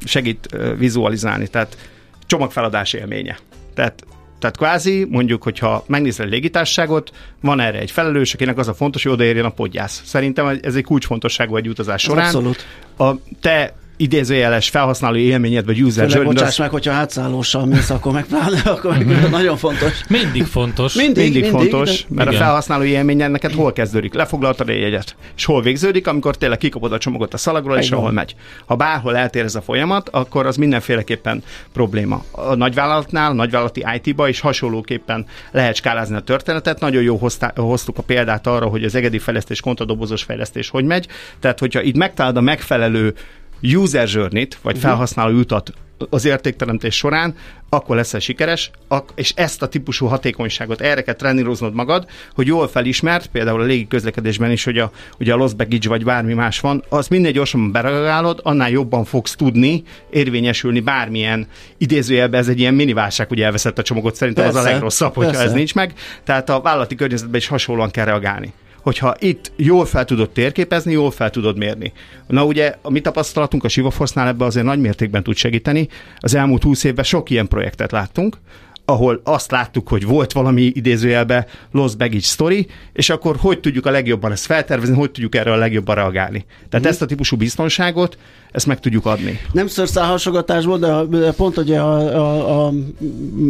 segít 0.04 0.58
vizualizálni. 0.78 1.48
Tehát 1.48 1.78
csomagfeladás 2.26 2.94
élménye. 2.94 3.38
Tehát 3.74 4.04
tehát 4.40 4.58
kvázi, 4.58 5.08
mondjuk, 5.10 5.44
hogyha 5.44 5.84
megnézel 5.88 6.26
a 6.26 6.30
légitárságot, 6.30 7.12
van 7.42 7.60
erre 7.60 7.80
egy 7.80 7.92
felelős, 7.92 8.34
akinek 8.34 8.58
az 8.58 8.68
a 8.68 8.74
fontos, 8.74 9.04
hogy 9.04 9.12
odaérjen 9.12 9.46
a 9.46 9.50
podgyász. 9.50 10.02
Szerintem 10.06 10.60
ez 10.62 10.76
egy 10.76 10.84
kulcsfontosságú 10.84 11.56
egy 11.56 11.68
utazás 11.68 12.02
során. 12.02 12.26
Abszolút. 12.26 12.66
A 12.98 13.12
te 13.42 13.74
idézőjeles 13.98 14.70
felhasználó 14.70 15.16
élményed, 15.16 15.66
vagy 15.66 15.84
user 15.84 16.10
journey. 16.10 16.34
Bocsáss 16.34 16.58
meg, 16.58 16.70
hogyha 16.70 16.92
hátszállóssal 16.92 17.66
mész, 17.66 17.90
akkor 17.90 18.14
meg 18.14 18.26
pláne, 18.26 18.60
akkor 18.66 18.98
meg 18.98 19.30
nagyon 19.30 19.58
fontos. 19.58 20.04
Mindig 20.08 20.44
fontos. 20.44 20.94
Mindig, 20.94 21.24
mindig, 21.24 21.42
mindig 21.42 21.70
fontos, 21.72 22.06
de... 22.08 22.16
mert 22.16 22.30
Igen. 22.30 22.42
a 22.42 22.46
felhasználó 22.46 22.84
élményed 22.84 23.32
neked 23.32 23.54
hol 23.54 23.74
kezdődik? 23.74 24.14
Lefoglaltad 24.14 24.70
a 24.70 24.72
jegyet. 24.72 25.16
És 25.36 25.46
hol 25.46 25.62
végződik, 25.62 26.08
amikor 26.08 26.38
tényleg 26.38 26.58
kikapod 26.58 26.94
a 26.94 26.98
csomagot 26.98 27.34
a 27.34 27.38
szalagról, 27.38 27.78
és 27.78 27.92
ahol 27.92 28.12
megy. 28.12 28.36
Ha 28.66 28.76
bárhol 28.76 29.18
eltér 29.18 29.44
ez 29.44 29.56
a 29.56 29.62
folyamat, 29.62 30.10
akkor 30.10 30.46
az 30.46 30.56
mindenféleképpen 30.56 31.44
probléma. 31.74 32.24
A 32.32 32.56
nagyvállalatnál, 32.56 33.32
a 33.32 33.34
nagyvállalati 33.34 33.86
IT-ba 34.02 34.28
is 34.28 34.40
hasonlóképpen 34.40 35.26
lehet 35.52 35.76
skálázni 35.76 36.16
a 36.16 36.20
történetet. 36.20 36.80
Nagyon 36.80 37.04
jó 37.04 37.16
hoztá, 37.16 37.54
hoztuk 37.56 37.98
a 37.98 38.02
példát 38.02 38.48
arra, 38.48 38.66
hogy 38.66 38.84
az 38.84 38.96
egedi 38.96 39.20
fejlesztés, 39.20 39.62
kontadobozos 39.62 40.24
fejlesztés 40.24 40.70
hogy 40.70 40.86
megy. 40.86 41.08
Tehát, 41.40 41.60
hogyha 41.60 41.82
itt 41.82 41.96
megtalálod 41.96 42.38
a 42.38 42.42
megfelelő 42.42 43.14
user 43.62 44.08
journey-t, 44.08 44.58
vagy 44.62 44.76
mhm. 44.76 44.84
felhasználó 44.84 45.38
utat 45.38 45.74
az 46.10 46.26
értékteremtés 46.26 46.96
során, 46.96 47.36
akkor 47.70 47.96
leszel 47.96 48.20
sikeres, 48.20 48.72
és 49.16 49.34
ezt 49.36 49.62
a 49.62 49.68
típusú 49.68 50.06
hatékonyságot 50.06 50.82
erre 50.82 51.02
kell 51.02 51.14
treníroznod 51.14 51.74
magad, 51.74 52.06
hogy 52.34 52.48
jól 52.48 52.68
felismert, 52.68 53.28
például 53.28 53.62
a 53.62 53.64
légi 53.64 53.88
közlekedésben 53.88 54.52
is, 54.52 54.64
hogy 54.64 54.78
a, 54.78 54.92
ugye 55.20 55.34
a 55.34 55.36
lost 55.36 55.56
baggage 55.56 55.90
vagy 55.90 56.04
bármi 56.04 56.34
más 56.34 56.60
van, 56.60 56.84
az 56.90 57.08
minél 57.08 57.32
gyorsabban 57.32 57.72
bereagálod, 57.72 58.40
annál 58.44 58.70
jobban 58.70 59.06
fogsz 59.06 59.36
tudni 59.36 59.84
érvényesülni 60.10 60.80
bármilyen 60.80 61.48
idézőjelben, 61.78 62.40
ez 62.40 62.48
egy 62.48 62.60
ilyen 62.60 62.74
mini 62.74 62.94
válság, 62.94 63.28
hogy 63.28 63.42
elveszett 63.42 63.78
a 63.78 63.84
csomagot, 63.84 64.16
szerintem 64.16 64.44
persze, 64.44 64.60
az 64.60 64.66
a 64.66 64.70
legrosszabb, 64.70 65.14
hogyha 65.14 65.32
persze. 65.32 65.46
ez 65.46 65.54
nincs 65.54 65.76
meg. 65.76 65.94
Tehát 66.24 66.50
a 66.50 66.62
vállalati 66.62 66.96
környezetben 66.96 67.40
is 67.40 67.48
hasonlóan 67.48 67.92
kell 67.92 68.06
reagálni 68.06 68.54
hogyha 68.86 69.16
itt 69.20 69.52
jól 69.56 69.86
fel 69.86 70.06
tudod 70.06 70.30
térképezni, 70.30 70.92
jól 70.92 71.12
fel 71.12 71.30
tudod 71.30 71.58
mérni. 71.58 71.94
Na 72.28 72.46
ugye 72.46 72.76
a 72.82 72.90
mi 72.92 73.00
tapasztalatunk 73.02 73.64
a 73.64 73.68
Sivaforce-nál 73.68 74.28
ebbe 74.28 74.46
azért 74.46 74.66
nagy 74.66 74.80
mértékben 74.80 75.24
tud 75.24 75.36
segíteni. 75.36 75.88
Az 76.18 76.34
elmúlt 76.34 76.64
20 76.64 76.84
évben 76.84 77.04
sok 77.04 77.30
ilyen 77.30 77.48
projektet 77.48 77.92
láttunk, 77.92 78.38
ahol 78.86 79.22
azt 79.24 79.52
láttuk, 79.52 79.88
hogy 79.88 80.06
volt 80.06 80.32
valami 80.32 80.62
idézőjelbe 80.62 81.48
lost 81.72 81.98
baggage 81.98 82.20
story, 82.20 82.68
és 82.94 83.10
akkor 83.10 83.36
hogy 83.40 83.60
tudjuk 83.60 83.86
a 83.86 83.92
legjobban 83.92 84.32
ezt 84.32 84.46
feltervezni, 84.46 84.96
hogy 84.96 85.12
tudjuk 85.12 85.36
erre 85.36 85.52
a 85.52 85.56
legjobban 85.56 85.96
reagálni. 85.96 86.46
Tehát 86.70 86.86
mm. 86.86 86.90
ezt 86.90 87.02
a 87.02 87.06
típusú 87.06 87.38
biztonságot, 87.38 88.18
ezt 88.52 88.66
meg 88.66 88.80
tudjuk 88.80 89.06
adni. 89.06 89.40
Nem 89.52 89.68
szőrszálhasogatásból, 89.68 91.08
de 91.08 91.32
pont 91.32 91.58
ugye 91.58 91.80
a, 91.80 91.98
a, 91.98 92.66
a 92.66 92.74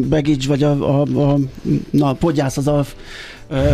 baggage, 0.10 0.48
vagy 0.48 0.64
a, 0.64 1.00
a, 1.00 1.02
a, 1.02 1.38
na, 1.90 2.10
a 2.10 2.14
podgyász 2.14 2.58
az 2.58 2.68
a 2.68 2.86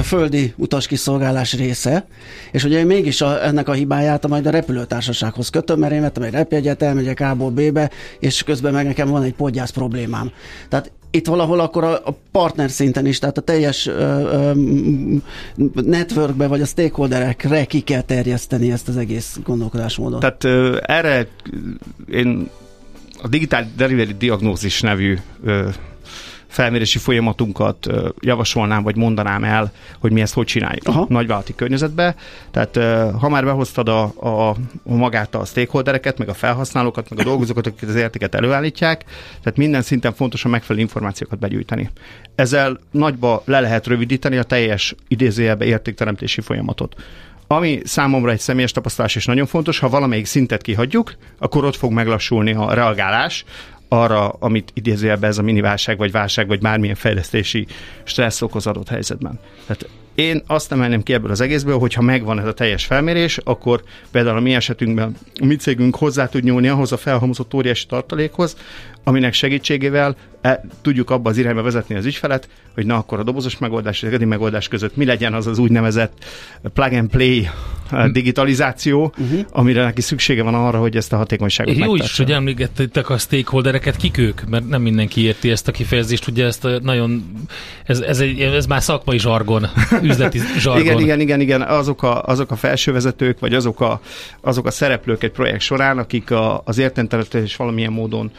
földi 0.04 0.54
utaskiszolgálás 0.58 1.54
része, 1.54 2.06
és 2.52 2.64
ugye 2.64 2.80
én 2.80 2.86
mégis 2.86 3.22
a, 3.22 3.46
ennek 3.46 3.68
a 3.68 3.74
hibáját 3.74 4.26
a 4.26 4.28
majd 4.28 4.46
a 4.46 4.50
repülőtársasághoz 4.50 5.50
kötöm, 5.50 5.80
mert 5.80 5.94
én 5.94 6.02
vettem 6.02 6.24
egy 6.24 6.32
repjegyet, 6.32 6.82
elmegyek 6.82 7.20
A-ból 7.20 7.52
B-be, 7.52 7.90
és 8.20 8.44
közben 8.44 8.74
meg 8.74 8.86
nekem 8.86 9.10
van 9.10 9.24
egy 9.24 9.34
podgyász 9.34 9.72
problémám. 9.72 10.32
Tehát 10.70 10.92
itt 11.12 11.28
valahol 11.28 11.60
akkor 11.60 11.84
a, 11.84 12.02
a 12.06 12.18
partner 12.32 12.70
szinten 12.70 13.06
is, 13.06 13.20
tehát 13.20 13.38
a 13.38 13.42
teljes 13.42 13.88
ö, 13.88 13.92
ö, 13.94 14.52
networkbe 15.74 16.48
vagy 16.48 16.62
a 16.62 16.66
stakeholderekre 16.66 17.66
ki 17.66 17.80
kell 17.80 18.02
terjeszteni 18.02 18.72
ezt 18.72 18.88
az 18.88 18.98
egész 18.98 19.40
gondolkodásmódot. 19.44 20.20
Tehát 20.20 20.44
ö, 20.44 20.78
erre 20.82 21.28
én 22.12 22.50
a 23.22 23.28
Digital 23.28 23.66
Delivery 23.78 24.14
Diagnózis 24.14 24.82
nevű 24.82 25.18
ö, 25.44 25.70
felmérési 26.52 26.98
folyamatunkat 26.98 27.88
javasolnám, 28.20 28.84
vagy 28.84 28.96
mondanám 28.96 29.44
el, 29.44 29.72
hogy 30.00 30.12
mi 30.12 30.22
ezt 30.22 30.34
hogy 30.34 30.46
csináljuk 30.46 30.88
Aha. 30.88 31.06
nagyvállalati 31.10 31.56
környezetbe. 31.56 32.16
Tehát 32.52 32.76
ha 33.20 33.30
már 33.30 33.44
behoztad 33.44 33.90
a, 33.90 34.02
a, 34.50 34.56
magát 34.84 35.36
a 35.36 35.46
stakeholdereket, 35.46 36.18
meg 36.18 36.30
a 36.30 36.34
felhasználókat, 36.34 37.10
meg 37.10 37.20
a 37.20 37.24
dolgozókat, 37.24 37.68
akik 37.68 37.90
az 37.90 37.96
értéket 37.96 38.36
előállítják, 38.36 39.04
tehát 39.44 39.58
minden 39.58 39.82
szinten 39.82 40.14
fontos 40.14 40.46
a 40.46 40.50
megfelelő 40.50 40.84
információkat 40.84 41.40
begyűjteni. 41.40 41.90
Ezzel 42.36 42.80
nagyba 42.92 43.42
le 43.46 43.60
lehet 43.60 43.88
rövidíteni 43.88 44.38
a 44.38 44.44
teljes 44.44 44.96
idézőjelbe 45.08 45.66
értékteremtési 45.66 46.42
folyamatot. 46.42 46.96
Ami 47.48 47.80
számomra 47.84 48.32
egy 48.32 48.40
személyes 48.40 48.72
tapasztalás 48.72 49.16
és 49.16 49.26
nagyon 49.26 49.46
fontos, 49.46 49.80
ha 49.80 49.90
valamelyik 49.90 50.26
szintet 50.26 50.62
kihagyjuk, 50.62 51.16
akkor 51.40 51.66
ott 51.66 51.76
fog 51.76 51.92
meglassulni 51.92 52.54
a 52.54 52.74
reagálás, 52.74 53.46
arra, 53.94 54.30
amit 54.30 54.72
idézőjelben 54.74 55.30
ez 55.30 55.38
a 55.38 55.42
mini 55.42 55.62
válság, 55.62 55.98
vagy 55.98 56.12
válság, 56.12 56.48
vagy 56.48 56.60
bármilyen 56.60 56.96
fejlesztési 56.96 57.68
stressz 58.04 58.42
okoz 58.42 58.68
adott 58.68 58.88
helyzetben. 58.88 59.40
Tehát 59.66 59.90
én 60.16 60.44
azt 60.48 60.72
emelném 60.72 61.04
ki 61.04 61.14
ebből 61.14 61.32
az 61.32 61.42
egészből, 61.42 61.80
hogy 61.80 61.94
ha 61.94 62.02
megvan 62.02 62.40
ez 62.40 62.46
a 62.46 62.54
teljes 62.54 62.86
felmérés, 62.86 63.38
akkor 63.38 63.84
például 64.12 64.38
a 64.38 64.42
mi 64.42 64.54
esetünkben 64.54 65.16
a 65.40 65.46
mi 65.46 65.56
cégünk 65.56 65.96
hozzá 65.96 66.28
tud 66.28 66.44
nyúlni 66.44 66.68
ahhoz 66.68 66.92
a 66.92 66.98
felhalmozott 66.98 67.54
óriási 67.54 67.86
tartalékhoz, 67.86 68.58
aminek 69.04 69.34
segítségével 69.34 70.16
e, 70.42 70.64
tudjuk 70.82 71.10
abba 71.10 71.30
az 71.30 71.38
irányba 71.38 71.62
vezetni 71.62 71.96
az 71.96 72.06
ügyfelet, 72.06 72.50
hogy 72.74 72.86
na 72.86 72.98
akkor 72.98 73.20
a 73.20 73.24
dobozos 73.24 73.58
megoldás 73.58 74.02
és 74.02 74.14
a 74.22 74.26
megoldás 74.26 74.68
között 74.68 74.96
mi 74.96 75.06
legyen 75.06 75.34
az 75.34 75.48
az 75.48 75.58
úgynevezett 75.58 76.14
plug 76.74 76.94
and 76.94 77.10
play 77.10 77.50
uh, 77.92 78.06
digitalizáció, 78.12 79.14
uh-huh. 79.18 79.40
amire 79.52 79.84
neki 79.84 80.02
szüksége 80.02 80.44
van 80.44 80.54
arra, 80.54 80.80
hogy 80.80 80.96
ezt 80.96 81.14
a 81.14 81.18
hatékonyságot 81.18 81.78
Jó 81.78 81.96
is, 81.96 82.18
hogy 82.18 82.32
említettek 82.32 83.10
a 83.10 83.18
stakeholdereket, 83.18 83.96
kik 83.96 84.18
ők? 84.18 84.50
Mert 84.50 84.68
nem 84.68 84.82
mindenki 84.82 85.22
érti 85.22 85.50
ezt 85.50 85.68
a 85.68 85.72
kifejezést, 85.72 86.28
ugye 86.28 86.46
ezt 86.46 86.66
a 86.66 86.80
nagyon, 86.80 87.32
ez, 87.86 88.00
ez, 88.00 88.20
egy, 88.20 88.42
ez 88.42 88.66
már 88.66 88.82
szakmai 88.82 89.20
zsargon, 89.20 89.66
üzleti 90.02 90.40
zsargon. 90.58 90.82
igen, 90.82 91.00
igen, 91.00 91.20
igen, 91.20 91.40
igen, 91.40 91.62
azok 91.62 92.04
a, 92.04 92.24
azok 92.24 92.52
a 92.52 92.56
felsővezetők, 92.56 93.40
vagy 93.40 93.54
azok 93.54 93.82
a, 93.82 94.02
azok 94.42 94.66
a 94.66 94.72
szereplők 94.72 95.24
egy 95.24 95.32
projekt 95.32 95.62
során, 95.62 95.98
akik 95.98 96.32
a, 96.32 96.62
az 96.66 96.82
és 97.34 97.56
valamilyen 97.56 97.92
módon 97.92 98.32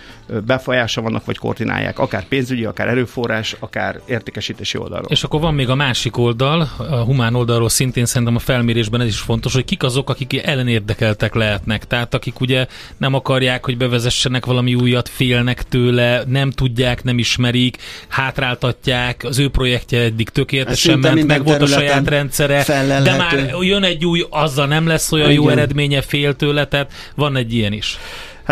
befolyása 0.52 1.00
vannak, 1.00 1.24
vagy 1.24 1.38
koordinálják, 1.38 1.98
akár 1.98 2.24
pénzügyi, 2.24 2.64
akár 2.64 2.88
erőforrás, 2.88 3.56
akár 3.58 4.00
értékesítési 4.06 4.78
oldalról. 4.78 5.08
És 5.10 5.22
akkor 5.22 5.40
van 5.40 5.54
még 5.54 5.68
a 5.68 5.74
másik 5.74 6.16
oldal, 6.16 6.68
a 6.78 6.96
humán 6.96 7.34
oldalról 7.34 7.68
szintén 7.68 8.06
szerintem 8.06 8.36
a 8.36 8.38
felmérésben 8.38 9.00
ez 9.00 9.06
is 9.06 9.18
fontos, 9.18 9.52
hogy 9.54 9.64
kik 9.64 9.82
azok, 9.82 10.10
akik 10.10 10.46
ellenérdekeltek 10.46 11.34
lehetnek. 11.34 11.86
Tehát 11.86 12.14
akik 12.14 12.40
ugye 12.40 12.66
nem 12.96 13.14
akarják, 13.14 13.64
hogy 13.64 13.76
bevezessenek 13.76 14.46
valami 14.46 14.74
újat, 14.74 15.08
félnek 15.08 15.62
tőle, 15.62 16.22
nem 16.26 16.50
tudják, 16.50 17.04
nem 17.04 17.18
ismerik, 17.18 17.76
hátráltatják, 18.08 19.24
az 19.24 19.38
ő 19.38 19.48
projektje 19.48 20.00
eddig 20.00 20.28
tökéletesen 20.28 20.98
ment, 20.98 21.26
meg 21.26 21.44
volt 21.44 21.62
a 21.62 21.66
saját 21.66 22.08
rendszere, 22.08 22.64
de 23.02 23.16
már 23.16 23.54
jön 23.60 23.82
egy 23.82 24.04
új, 24.04 24.26
azzal 24.30 24.66
nem 24.66 24.86
lesz 24.86 25.12
olyan 25.12 25.30
Igen. 25.30 25.42
jó 25.42 25.48
eredménye, 25.48 26.02
fél 26.02 26.36
tőle, 26.36 26.66
tehát 26.66 26.92
van 27.14 27.36
egy 27.36 27.54
ilyen 27.54 27.72
is. 27.72 27.98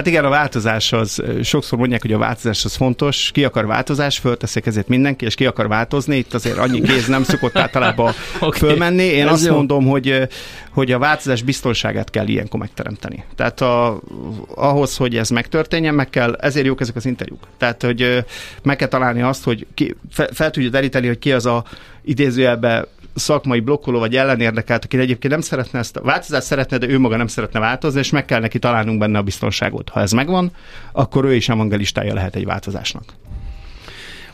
Hát 0.00 0.08
igen, 0.08 0.24
a 0.24 0.28
változás 0.28 0.92
az, 0.92 1.22
sokszor 1.42 1.78
mondják, 1.78 2.02
hogy 2.02 2.12
a 2.12 2.18
változás 2.18 2.64
az 2.64 2.74
fontos, 2.74 3.30
ki 3.32 3.44
akar 3.44 3.66
változás, 3.66 4.18
fölteszik 4.18 4.66
ezért 4.66 4.88
mindenki, 4.88 5.24
és 5.24 5.34
ki 5.34 5.46
akar 5.46 5.68
változni, 5.68 6.16
itt 6.16 6.34
azért 6.34 6.58
annyi 6.58 6.80
kéz 6.80 7.06
nem 7.06 7.22
szokott 7.22 7.56
általában 7.56 8.12
okay. 8.40 8.58
fölmenni. 8.58 9.02
Én 9.02 9.26
Ez 9.26 9.32
azt 9.32 9.46
jó. 9.46 9.54
mondom, 9.54 9.86
hogy, 9.86 10.28
hogy 10.70 10.92
a 10.92 10.98
változás 10.98 11.42
biztonságát 11.42 12.10
kell 12.10 12.26
ilyenkor 12.26 12.60
megteremteni. 12.60 13.24
Tehát 13.36 13.60
a, 13.60 14.00
ahhoz, 14.54 14.96
hogy 14.96 15.16
ez 15.16 15.28
megtörténjen, 15.28 15.94
meg 15.94 16.10
kell, 16.10 16.34
ezért 16.34 16.66
jók 16.66 16.80
ezek 16.80 16.96
az 16.96 17.06
interjúk. 17.06 17.46
Tehát, 17.58 17.82
hogy 17.82 18.24
meg 18.62 18.76
kell 18.76 18.88
találni 18.88 19.22
azt, 19.22 19.44
hogy 19.44 19.66
ki, 19.74 19.96
fel, 20.10 20.28
fel 20.32 20.50
tudja 20.50 20.70
deríteni, 20.70 21.06
hogy 21.06 21.18
ki 21.18 21.32
az 21.32 21.46
a 21.46 21.64
idézőjelben 22.02 22.86
szakmai 23.14 23.60
blokkoló 23.60 23.98
vagy 23.98 24.16
ellenérdekelt, 24.16 24.84
aki 24.84 24.98
egyébként 24.98 25.32
nem 25.32 25.42
szeretne 25.42 25.78
ezt 25.78 25.96
a 25.96 26.02
változást 26.02 26.46
szeretne, 26.46 26.78
de 26.78 26.88
ő 26.88 26.98
maga 26.98 27.16
nem 27.16 27.26
szeretne 27.26 27.60
változni, 27.60 27.98
és 27.98 28.10
meg 28.10 28.24
kell 28.24 28.40
neki 28.40 28.58
találnunk 28.58 28.98
benne 28.98 29.18
a 29.18 29.22
biztonságot. 29.22 29.89
Ha 29.90 30.00
ez 30.00 30.12
megvan, 30.12 30.52
akkor 30.92 31.24
ő 31.24 31.34
is 31.34 31.48
evangelistája 31.48 32.14
lehet 32.14 32.36
egy 32.36 32.44
változásnak. 32.44 33.04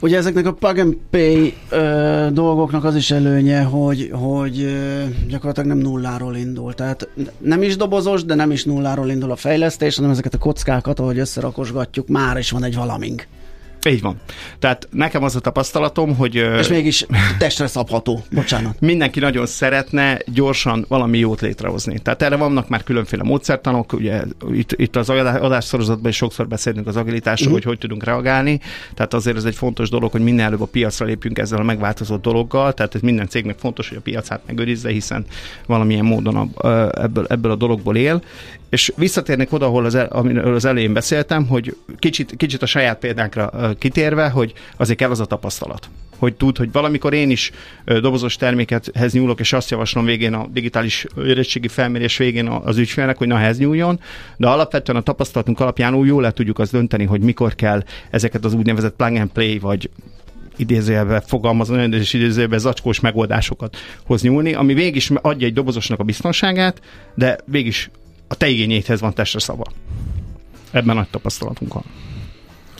Ugye 0.00 0.16
ezeknek 0.16 0.46
a 0.46 0.52
plug 0.52 0.78
and 0.78 0.96
pay 1.10 1.54
ö, 1.68 2.26
dolgoknak 2.32 2.84
az 2.84 2.96
is 2.96 3.10
előnye, 3.10 3.62
hogy, 3.62 4.10
hogy 4.12 4.60
ö, 4.60 5.02
gyakorlatilag 5.28 5.68
nem 5.68 5.78
nulláról 5.78 6.36
indul. 6.36 6.74
Tehát 6.74 7.08
nem 7.38 7.62
is 7.62 7.76
dobozos, 7.76 8.24
de 8.24 8.34
nem 8.34 8.50
is 8.50 8.64
nulláról 8.64 9.10
indul 9.10 9.30
a 9.30 9.36
fejlesztés, 9.36 9.96
hanem 9.96 10.10
ezeket 10.10 10.34
a 10.34 10.38
kockákat, 10.38 10.98
ahogy 10.98 11.18
összerakosgatjuk, 11.18 12.08
már 12.08 12.38
is 12.38 12.50
van 12.50 12.64
egy 12.64 12.74
valamink. 12.74 13.26
Így 13.86 14.00
van. 14.00 14.16
Tehát 14.58 14.88
nekem 14.90 15.22
az 15.22 15.36
a 15.36 15.40
tapasztalatom, 15.40 16.16
hogy... 16.16 16.34
És 16.34 16.68
mégis 16.68 17.06
testre 17.38 17.66
szabható, 17.66 18.24
bocsánat. 18.32 18.80
Mindenki 18.80 19.20
nagyon 19.20 19.46
szeretne 19.46 20.18
gyorsan 20.26 20.84
valami 20.88 21.18
jót 21.18 21.40
létrehozni. 21.40 21.98
Tehát 21.98 22.22
erre 22.22 22.36
vannak 22.36 22.68
már 22.68 22.84
különféle 22.84 23.22
módszertanok, 23.22 23.92
ugye 23.92 24.22
itt, 24.52 24.72
itt 24.72 24.96
az 24.96 25.08
adásszorozatban 25.08 26.10
is 26.10 26.16
sokszor 26.16 26.48
beszélünk 26.48 26.86
az 26.86 26.96
agilitásról, 26.96 27.48
uh-huh. 27.48 27.64
hogy 27.64 27.64
hogy 27.64 27.78
tudunk 27.78 28.04
reagálni. 28.04 28.60
Tehát 28.94 29.14
azért 29.14 29.36
ez 29.36 29.44
egy 29.44 29.54
fontos 29.54 29.88
dolog, 29.88 30.10
hogy 30.10 30.20
minél 30.20 30.44
előbb 30.44 30.60
a 30.60 30.66
piacra 30.66 31.06
lépjünk 31.06 31.38
ezzel 31.38 31.58
a 31.58 31.62
megváltozott 31.62 32.22
dologgal. 32.22 32.72
Tehát 32.72 32.94
ez 32.94 33.00
minden 33.00 33.28
cégnek 33.28 33.58
fontos, 33.58 33.88
hogy 33.88 33.98
a 33.98 34.00
piacát 34.00 34.40
megőrizze, 34.46 34.90
hiszen 34.90 35.24
valamilyen 35.66 36.04
módon 36.04 36.36
a, 36.36 36.68
ebből, 37.02 37.26
ebből 37.28 37.50
a 37.50 37.56
dologból 37.56 37.96
él. 37.96 38.22
És 38.68 38.92
visszatérnék 38.96 39.52
oda, 39.52 39.66
ahol 39.66 39.84
az, 39.84 39.94
el, 39.94 40.06
amiről 40.06 40.54
az 40.54 40.64
elején 40.64 40.92
beszéltem, 40.92 41.46
hogy 41.46 41.76
kicsit, 41.98 42.34
kicsit 42.36 42.62
a 42.62 42.66
saját 42.66 42.98
példánkra 42.98 43.75
kitérve, 43.78 44.28
hogy 44.28 44.52
azért 44.76 44.98
kell 44.98 45.10
az 45.10 45.20
a 45.20 45.24
tapasztalat. 45.24 45.88
Hogy 46.18 46.34
tud, 46.34 46.56
hogy 46.56 46.72
valamikor 46.72 47.14
én 47.14 47.30
is 47.30 47.50
dobozos 47.84 48.36
termékethez 48.36 49.12
nyúlok, 49.12 49.40
és 49.40 49.52
azt 49.52 49.70
javaslom 49.70 50.04
végén 50.04 50.34
a 50.34 50.46
digitális 50.52 51.06
érettségi 51.24 51.68
felmérés 51.68 52.16
végén 52.16 52.46
az 52.48 52.78
ügyfélnek, 52.78 53.16
hogy 53.16 53.26
na, 53.26 53.38
ehhez 53.38 53.58
nyúljon, 53.58 54.00
de 54.36 54.46
alapvetően 54.46 54.98
a 54.98 55.02
tapasztalatunk 55.02 55.60
alapján 55.60 55.94
úgy 55.94 56.06
jól 56.06 56.22
le 56.22 56.30
tudjuk 56.30 56.58
azt 56.58 56.72
dönteni, 56.72 57.04
hogy 57.04 57.20
mikor 57.20 57.54
kell 57.54 57.82
ezeket 58.10 58.44
az 58.44 58.54
úgynevezett 58.54 58.96
plug 58.96 59.16
and 59.16 59.30
play, 59.30 59.58
vagy 59.58 59.90
idézőjelben 60.56 61.20
fogalmazom, 61.20 61.92
és 61.92 62.12
idézőjelben 62.12 62.58
zacskós 62.58 63.00
megoldásokat 63.00 63.76
hoz 64.04 64.22
nyúlni, 64.22 64.54
ami 64.54 64.74
végig 64.74 65.02
adja 65.22 65.46
egy 65.46 65.52
dobozosnak 65.52 65.98
a 65.98 66.04
biztonságát, 66.04 66.80
de 67.14 67.38
végig 67.44 67.74
a 68.28 68.34
te 68.34 68.48
igényéthez 68.48 69.00
van 69.00 69.14
testre 69.14 69.38
szava. 69.38 69.64
Ebben 70.70 70.96
nagy 70.96 71.08
tapasztalatunk 71.08 71.72
van. 71.72 71.84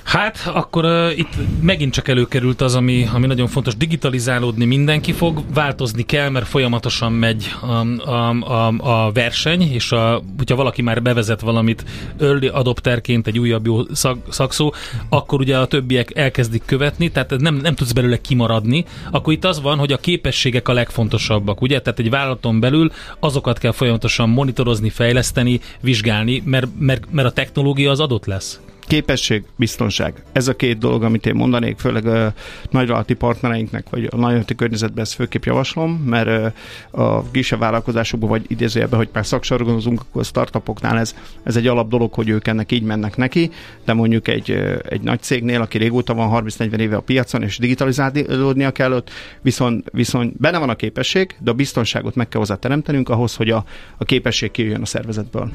Hát, 0.06 0.50
akkor 0.54 0.84
uh, 0.84 1.18
itt 1.18 1.34
megint 1.60 1.92
csak 1.92 2.08
előkerült 2.08 2.60
az, 2.60 2.74
ami, 2.74 3.08
ami 3.12 3.26
nagyon 3.26 3.46
fontos, 3.46 3.76
digitalizálódni 3.76 4.64
mindenki 4.64 5.12
fog, 5.12 5.42
változni 5.54 6.02
kell, 6.02 6.28
mert 6.28 6.46
folyamatosan 6.46 7.12
megy 7.12 7.54
a, 7.60 8.10
a, 8.10 8.30
a, 8.40 8.66
a 8.78 9.12
verseny, 9.12 9.62
és 9.72 9.92
a, 9.92 10.22
hogyha 10.36 10.56
valaki 10.56 10.82
már 10.82 11.02
bevezet 11.02 11.40
valamit 11.40 11.84
early 12.20 12.46
adopterként, 12.46 13.26
egy 13.26 13.38
újabb 13.38 13.66
jó 13.66 13.80
szak, 13.92 14.18
szakszó, 14.28 14.72
akkor 15.08 15.40
ugye 15.40 15.58
a 15.58 15.66
többiek 15.66 16.16
elkezdik 16.16 16.62
követni, 16.66 17.10
tehát 17.10 17.36
nem, 17.38 17.54
nem 17.54 17.74
tudsz 17.74 17.92
belőle 17.92 18.20
kimaradni, 18.20 18.84
akkor 19.10 19.32
itt 19.32 19.44
az 19.44 19.60
van, 19.60 19.78
hogy 19.78 19.92
a 19.92 19.98
képességek 19.98 20.68
a 20.68 20.72
legfontosabbak, 20.72 21.60
ugye? 21.60 21.80
Tehát 21.80 21.98
egy 21.98 22.10
vállalaton 22.10 22.60
belül 22.60 22.92
azokat 23.20 23.58
kell 23.58 23.72
folyamatosan 23.72 24.28
monitorozni, 24.28 24.90
fejleszteni, 24.90 25.60
vizsgálni, 25.80 26.42
mert, 26.44 26.66
mert, 26.78 27.04
mert 27.10 27.28
a 27.28 27.32
technológia 27.32 27.90
az 27.90 28.00
adott 28.00 28.26
lesz. 28.26 28.60
Képesség, 28.86 29.44
biztonság. 29.56 30.22
Ez 30.32 30.48
a 30.48 30.56
két 30.56 30.78
dolog, 30.78 31.02
amit 31.02 31.26
én 31.26 31.34
mondanék, 31.34 31.78
főleg 31.78 32.06
a 32.06 32.32
nagyvállalati 32.70 33.14
partnereinknek, 33.14 33.90
vagy 33.90 34.04
a 34.04 34.16
nagyvállalati 34.16 34.54
környezetben 34.54 35.04
ezt 35.04 35.14
főképp 35.14 35.44
javaslom, 35.44 35.92
mert 35.92 36.54
a 36.90 37.22
gise 37.32 37.56
vállalkozásokban, 37.56 38.28
vagy 38.28 38.44
idézőjelben, 38.48 38.98
hogy 38.98 39.08
már 39.12 39.26
szaksorgozunk, 39.26 40.00
akkor 40.00 40.20
a 40.20 40.24
startupoknál 40.24 40.98
ez, 40.98 41.14
ez 41.42 41.56
egy 41.56 41.66
alap 41.66 41.88
dolog, 41.88 42.12
hogy 42.12 42.28
ők 42.28 42.46
ennek 42.46 42.72
így 42.72 42.82
mennek 42.82 43.16
neki, 43.16 43.50
de 43.84 43.92
mondjuk 43.92 44.28
egy, 44.28 44.50
egy 44.88 45.00
nagy 45.00 45.20
cégnél, 45.20 45.60
aki 45.60 45.78
régóta 45.78 46.14
van 46.14 46.44
30-40 46.44 46.78
éve 46.78 46.96
a 46.96 47.00
piacon, 47.00 47.42
és 47.42 47.58
digitalizálódnia 47.58 48.70
kell 48.70 48.92
ott, 48.92 49.10
viszont, 49.42 49.88
viszont 49.92 50.40
benne 50.40 50.58
van 50.58 50.68
a 50.68 50.76
képesség, 50.76 51.34
de 51.38 51.50
a 51.50 51.54
biztonságot 51.54 52.14
meg 52.14 52.28
kell 52.28 52.40
hozzá 52.40 52.54
teremtenünk 52.54 53.08
ahhoz, 53.08 53.34
hogy 53.34 53.50
a, 53.50 53.64
a 53.96 54.04
képesség 54.04 54.50
kijöjjön 54.50 54.82
a 54.82 54.86
szervezetből. 54.86 55.50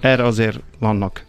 Erre 0.00 0.24
azért 0.24 0.60
vannak 0.78 1.26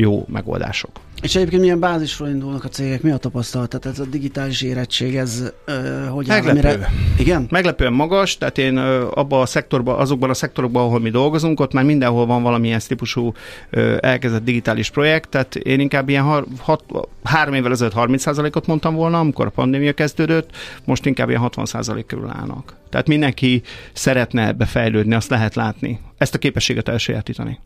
jó 0.00 0.24
megoldások. 0.28 0.90
És 1.22 1.36
egyébként 1.36 1.62
milyen 1.62 1.80
bázisról 1.80 2.28
indulnak 2.28 2.64
a 2.64 2.68
cégek? 2.68 3.02
Mi 3.02 3.10
a 3.10 3.16
tapasztalat? 3.16 3.68
Tehát 3.68 3.86
ez 3.86 4.06
a 4.06 4.10
digitális 4.10 4.62
érettség, 4.62 5.16
ez 5.16 5.52
uh, 5.66 6.08
hogy 6.08 6.26
Meglepő. 6.26 6.68
Áll, 6.68 6.90
Igen? 7.18 7.46
Meglepően 7.50 7.92
magas, 7.92 8.38
tehát 8.38 8.58
én 8.58 8.76
abban 8.76 9.40
a 9.40 9.46
szektorban, 9.46 9.98
azokban 9.98 10.30
a 10.30 10.34
szektorokban, 10.34 10.84
ahol 10.84 11.00
mi 11.00 11.10
dolgozunk, 11.10 11.60
ott 11.60 11.72
már 11.72 11.84
mindenhol 11.84 12.26
van 12.26 12.42
valamilyen 12.42 12.80
típusú 12.86 13.32
uh, 13.72 13.96
elkezdett 14.00 14.44
digitális 14.44 14.90
projekt, 14.90 15.28
tehát 15.28 15.54
én 15.54 15.80
inkább 15.80 16.08
ilyen 16.08 16.24
har, 16.24 16.44
hat, 16.58 16.84
három 17.22 17.54
évvel 17.54 17.72
ezelőtt 17.72 17.94
30%-ot 17.96 18.66
mondtam 18.66 18.94
volna, 18.94 19.18
amikor 19.18 19.46
a 19.46 19.50
pandémia 19.50 19.92
kezdődött, 19.92 20.50
most 20.84 21.06
inkább 21.06 21.28
ilyen 21.28 21.50
60% 21.54 22.04
körül 22.06 22.28
állnak. 22.28 22.76
Tehát 22.90 23.08
mindenki 23.08 23.62
szeretne 23.92 24.46
ebbe 24.46 24.64
fejlődni, 24.64 25.14
azt 25.14 25.30
lehet 25.30 25.54
látni. 25.54 26.00
Ezt 26.18 26.34
a 26.34 26.38
képességet 26.38 26.88
elsajátítani. 26.88 27.58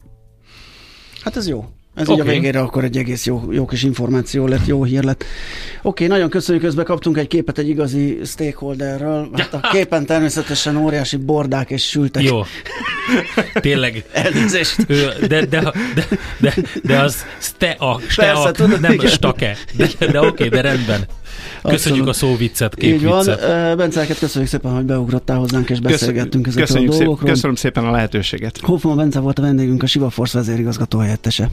Hát 1.22 1.36
ez 1.36 1.48
jó. 1.48 1.68
Ez 1.94 2.08
okay. 2.08 2.14
így 2.14 2.20
a 2.20 2.32
végére 2.32 2.60
akkor 2.60 2.84
egy 2.84 2.96
egész 2.96 3.26
jó, 3.26 3.42
jó 3.50 3.64
kis 3.66 3.82
információ 3.82 4.46
lett, 4.46 4.66
jó 4.66 4.84
hír 4.84 5.02
lett. 5.02 5.24
Oké, 5.82 6.04
okay, 6.04 6.06
nagyon 6.06 6.30
köszönjük, 6.30 6.64
közben 6.64 6.84
kaptunk 6.84 7.16
egy 7.18 7.26
képet 7.26 7.58
egy 7.58 7.68
igazi 7.68 8.18
stakeholderről. 8.24 9.30
Hát 9.32 9.54
a 9.54 9.60
képen 9.72 10.06
természetesen 10.06 10.76
óriási 10.76 11.16
bordák 11.16 11.70
és 11.70 11.88
sültek. 11.88 12.22
Jó. 12.22 12.42
Tényleg. 13.54 14.04
Elnézést. 14.12 14.86
De, 14.86 15.26
de, 15.26 15.46
de, 15.46 15.72
de, 16.38 16.54
de 16.82 16.98
az 16.98 17.24
ste 17.38 17.70
a, 17.70 18.00
ste 18.08 18.22
Persze, 18.24 18.48
a, 18.48 18.50
tudod, 18.50 18.80
nem 18.80 18.92
igen. 18.92 19.10
stake. 19.10 19.56
De, 19.76 19.88
de 19.98 20.18
oké, 20.18 20.28
okay, 20.28 20.48
de 20.48 20.60
rendben. 20.60 21.06
Köszönjük 21.62 22.06
a 22.06 22.12
szóviccet, 22.12 22.82
Így 22.82 23.04
van. 23.04 23.26
Bencelket 23.76 24.18
köszönjük 24.18 24.50
szépen, 24.50 24.74
hogy 24.74 24.84
beugrottál 24.84 25.38
hozzánk, 25.38 25.70
és 25.70 25.80
beszélgettünk 25.80 26.46
ezekről 26.46 26.66
köszönjük 26.66 26.92
a 26.92 26.96
dolgokról. 26.96 27.26
Szép, 27.26 27.34
köszönöm 27.34 27.56
szépen 27.56 27.84
a 27.84 27.90
lehetőséget. 27.90 28.58
Hoffman 28.62 28.96
Bence 28.96 29.20
volt 29.20 29.38
a 29.38 29.42
vendégünk, 29.42 29.82
a 29.82 29.86
Siva 29.86 30.10
Force 30.10 30.38
vezérigazgató 30.38 30.98
helyettese. 30.98 31.50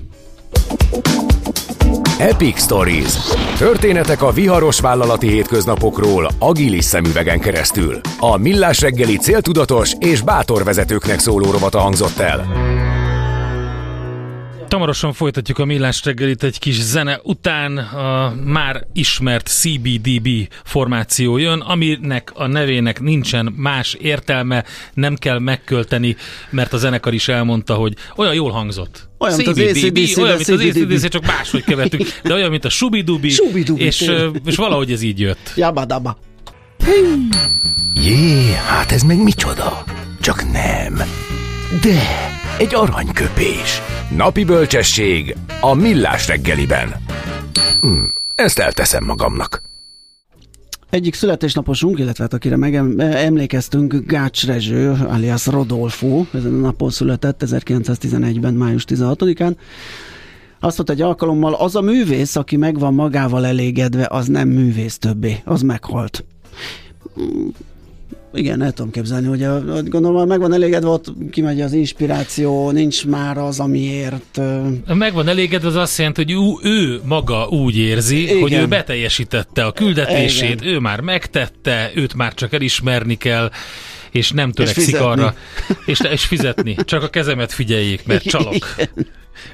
Epic 2.19 2.61
Stories. 2.61 3.13
Történetek 3.57 4.21
a 4.21 4.31
viharos 4.31 4.79
vállalati 4.79 5.27
hétköznapokról 5.27 6.29
agilis 6.39 6.85
szemüvegen 6.85 7.39
keresztül. 7.39 7.99
A 8.19 8.37
Millás 8.37 8.81
reggeli 8.81 9.17
céltudatos 9.17 9.93
és 9.99 10.21
bátor 10.21 10.63
vezetőknek 10.63 11.19
szóló 11.19 11.51
rovata 11.51 11.79
hangzott 11.79 12.19
el. 12.19 12.47
Tamarosan 14.69 15.13
folytatjuk 15.13 15.59
a 15.59 15.65
millás 15.65 16.03
reggelit 16.03 16.43
egy 16.43 16.59
kis 16.59 16.81
zene 16.81 17.19
után 17.23 17.77
a 17.77 18.35
már 18.45 18.87
ismert 18.93 19.47
CBDB 19.47 20.27
formáció 20.63 21.37
jön, 21.37 21.59
aminek 21.59 22.31
a 22.33 22.47
nevének 22.47 23.01
nincsen 23.01 23.53
más 23.57 23.93
értelme, 23.93 24.63
nem 24.93 25.15
kell 25.15 25.39
megkölteni, 25.39 26.15
mert 26.49 26.73
a 26.73 26.77
zenekar 26.77 27.13
is 27.13 27.27
elmondta, 27.27 27.73
hogy 27.73 27.93
olyan 28.15 28.33
jól 28.33 28.51
hangzott. 28.51 29.09
Olyan, 29.17 29.37
CBDB, 29.37 29.57
mint 29.57 29.67
az 29.67 29.83
ACDC, 29.83 30.17
olyan, 30.17 30.35
mint 30.35 30.49
az 30.49 30.59
ACDC, 30.59 31.09
csak 31.09 31.25
máshogy 31.25 31.63
követünk, 31.63 32.03
de 32.23 32.33
olyan, 32.33 32.49
mint 32.49 32.65
a 32.65 32.69
Subidubi, 32.69 33.27
és, 33.75 34.11
és 34.45 34.55
valahogy 34.55 34.91
ez 34.91 35.01
így 35.01 35.19
jött. 35.19 35.53
Jabadaba. 35.55 36.17
Jé, 37.93 38.53
hát 38.67 38.91
ez 38.91 39.01
meg 39.01 39.23
micsoda? 39.23 39.83
Csak 40.21 40.51
nem. 40.51 41.01
De 41.81 42.38
egy 42.59 42.75
aranyköpés. 42.75 43.81
Napi 44.15 44.43
bölcsesség 44.43 45.35
a 45.61 45.73
millás 45.73 46.27
reggeliben. 46.27 46.95
Hm, 47.81 48.03
ezt 48.35 48.59
elteszem 48.59 49.03
magamnak. 49.05 49.61
Egyik 50.89 51.13
születésnaposunk, 51.13 51.99
illetve 51.99 52.23
hát 52.23 52.33
akire 52.33 52.57
megemlékeztünk, 52.57 53.93
Gács 54.05 54.45
Rezső, 54.45 54.91
alias 55.07 55.45
Rodolfo, 55.45 56.25
ezen 56.33 56.53
a 56.53 56.57
napon 56.57 56.89
született 56.89 57.43
1911-ben, 57.45 58.53
május 58.53 58.85
16-án. 58.87 59.55
Azt 60.59 60.75
mondta 60.77 60.93
egy 60.93 61.01
alkalommal, 61.01 61.53
az 61.53 61.75
a 61.75 61.81
művész, 61.81 62.35
aki 62.35 62.57
megvan 62.57 62.93
magával 62.93 63.45
elégedve, 63.45 64.07
az 64.09 64.27
nem 64.27 64.47
művész 64.47 64.97
többé, 64.97 65.41
az 65.45 65.61
meghalt 65.61 66.23
igen, 68.33 68.61
el 68.61 68.71
tudom 68.71 68.91
képzelni, 68.91 69.27
hogy 69.27 69.43
a, 69.43 69.63
gondolom, 69.83 70.27
megvan 70.27 70.53
elégedve, 70.53 70.87
ott 70.87 71.13
kimegy 71.31 71.61
az 71.61 71.73
inspiráció, 71.73 72.71
nincs 72.71 73.05
már 73.05 73.37
az, 73.37 73.59
amiért... 73.59 74.41
Megvan 74.87 75.27
elégedve, 75.27 75.67
az 75.67 75.75
azt 75.75 75.97
jelenti, 75.97 76.23
hogy 76.23 76.31
ő, 76.31 76.69
ő 76.69 77.01
maga 77.05 77.47
úgy 77.47 77.77
érzi, 77.77 78.21
igen. 78.21 78.41
hogy 78.41 78.53
ő 78.53 78.67
beteljesítette 78.67 79.65
a 79.65 79.71
küldetését, 79.71 80.61
igen. 80.61 80.73
ő 80.73 80.79
már 80.79 81.01
megtette, 81.01 81.91
őt 81.95 82.13
már 82.13 82.33
csak 82.33 82.53
elismerni 82.53 83.15
kell, 83.15 83.51
és 84.11 84.31
nem 84.31 84.51
törekszik 84.51 84.93
és 84.93 84.99
arra. 84.99 85.33
És, 85.85 85.99
és 86.11 86.25
fizetni. 86.25 86.75
Csak 86.85 87.03
a 87.03 87.09
kezemet 87.09 87.51
figyeljék, 87.51 88.05
mert 88.05 88.23
csalok. 88.23 88.75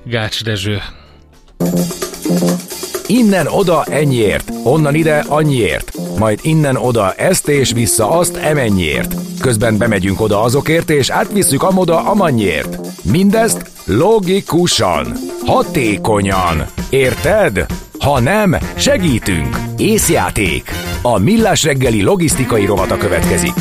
Gács 0.03 0.43
Dezső. 0.43 0.81
Innen 3.07 3.47
oda 3.47 3.83
ennyiért, 3.83 4.51
onnan 4.63 4.95
ide 4.95 5.23
annyiért, 5.27 5.91
majd 6.19 6.39
innen 6.41 6.75
oda 6.75 7.13
ezt 7.13 7.47
és 7.47 7.71
vissza 7.71 8.09
azt 8.09 8.35
emennyiért. 8.35 9.15
Közben 9.39 9.77
bemegyünk 9.77 10.21
oda 10.21 10.41
azokért 10.41 10.89
és 10.89 11.09
átvisszük 11.09 11.63
amoda 11.63 12.03
amannyiért. 12.03 12.77
Mindezt 13.01 13.71
logikusan, 13.83 15.13
hatékonyan. 15.45 16.65
Érted? 16.89 17.65
Ha 17.99 18.19
nem, 18.19 18.55
segítünk. 18.75 19.57
Észjáték. 19.77 20.71
A 21.01 21.17
Millás 21.17 21.63
reggeli 21.63 22.01
logisztikai 22.01 22.65
rovata 22.65 22.97
következik. 22.97 23.53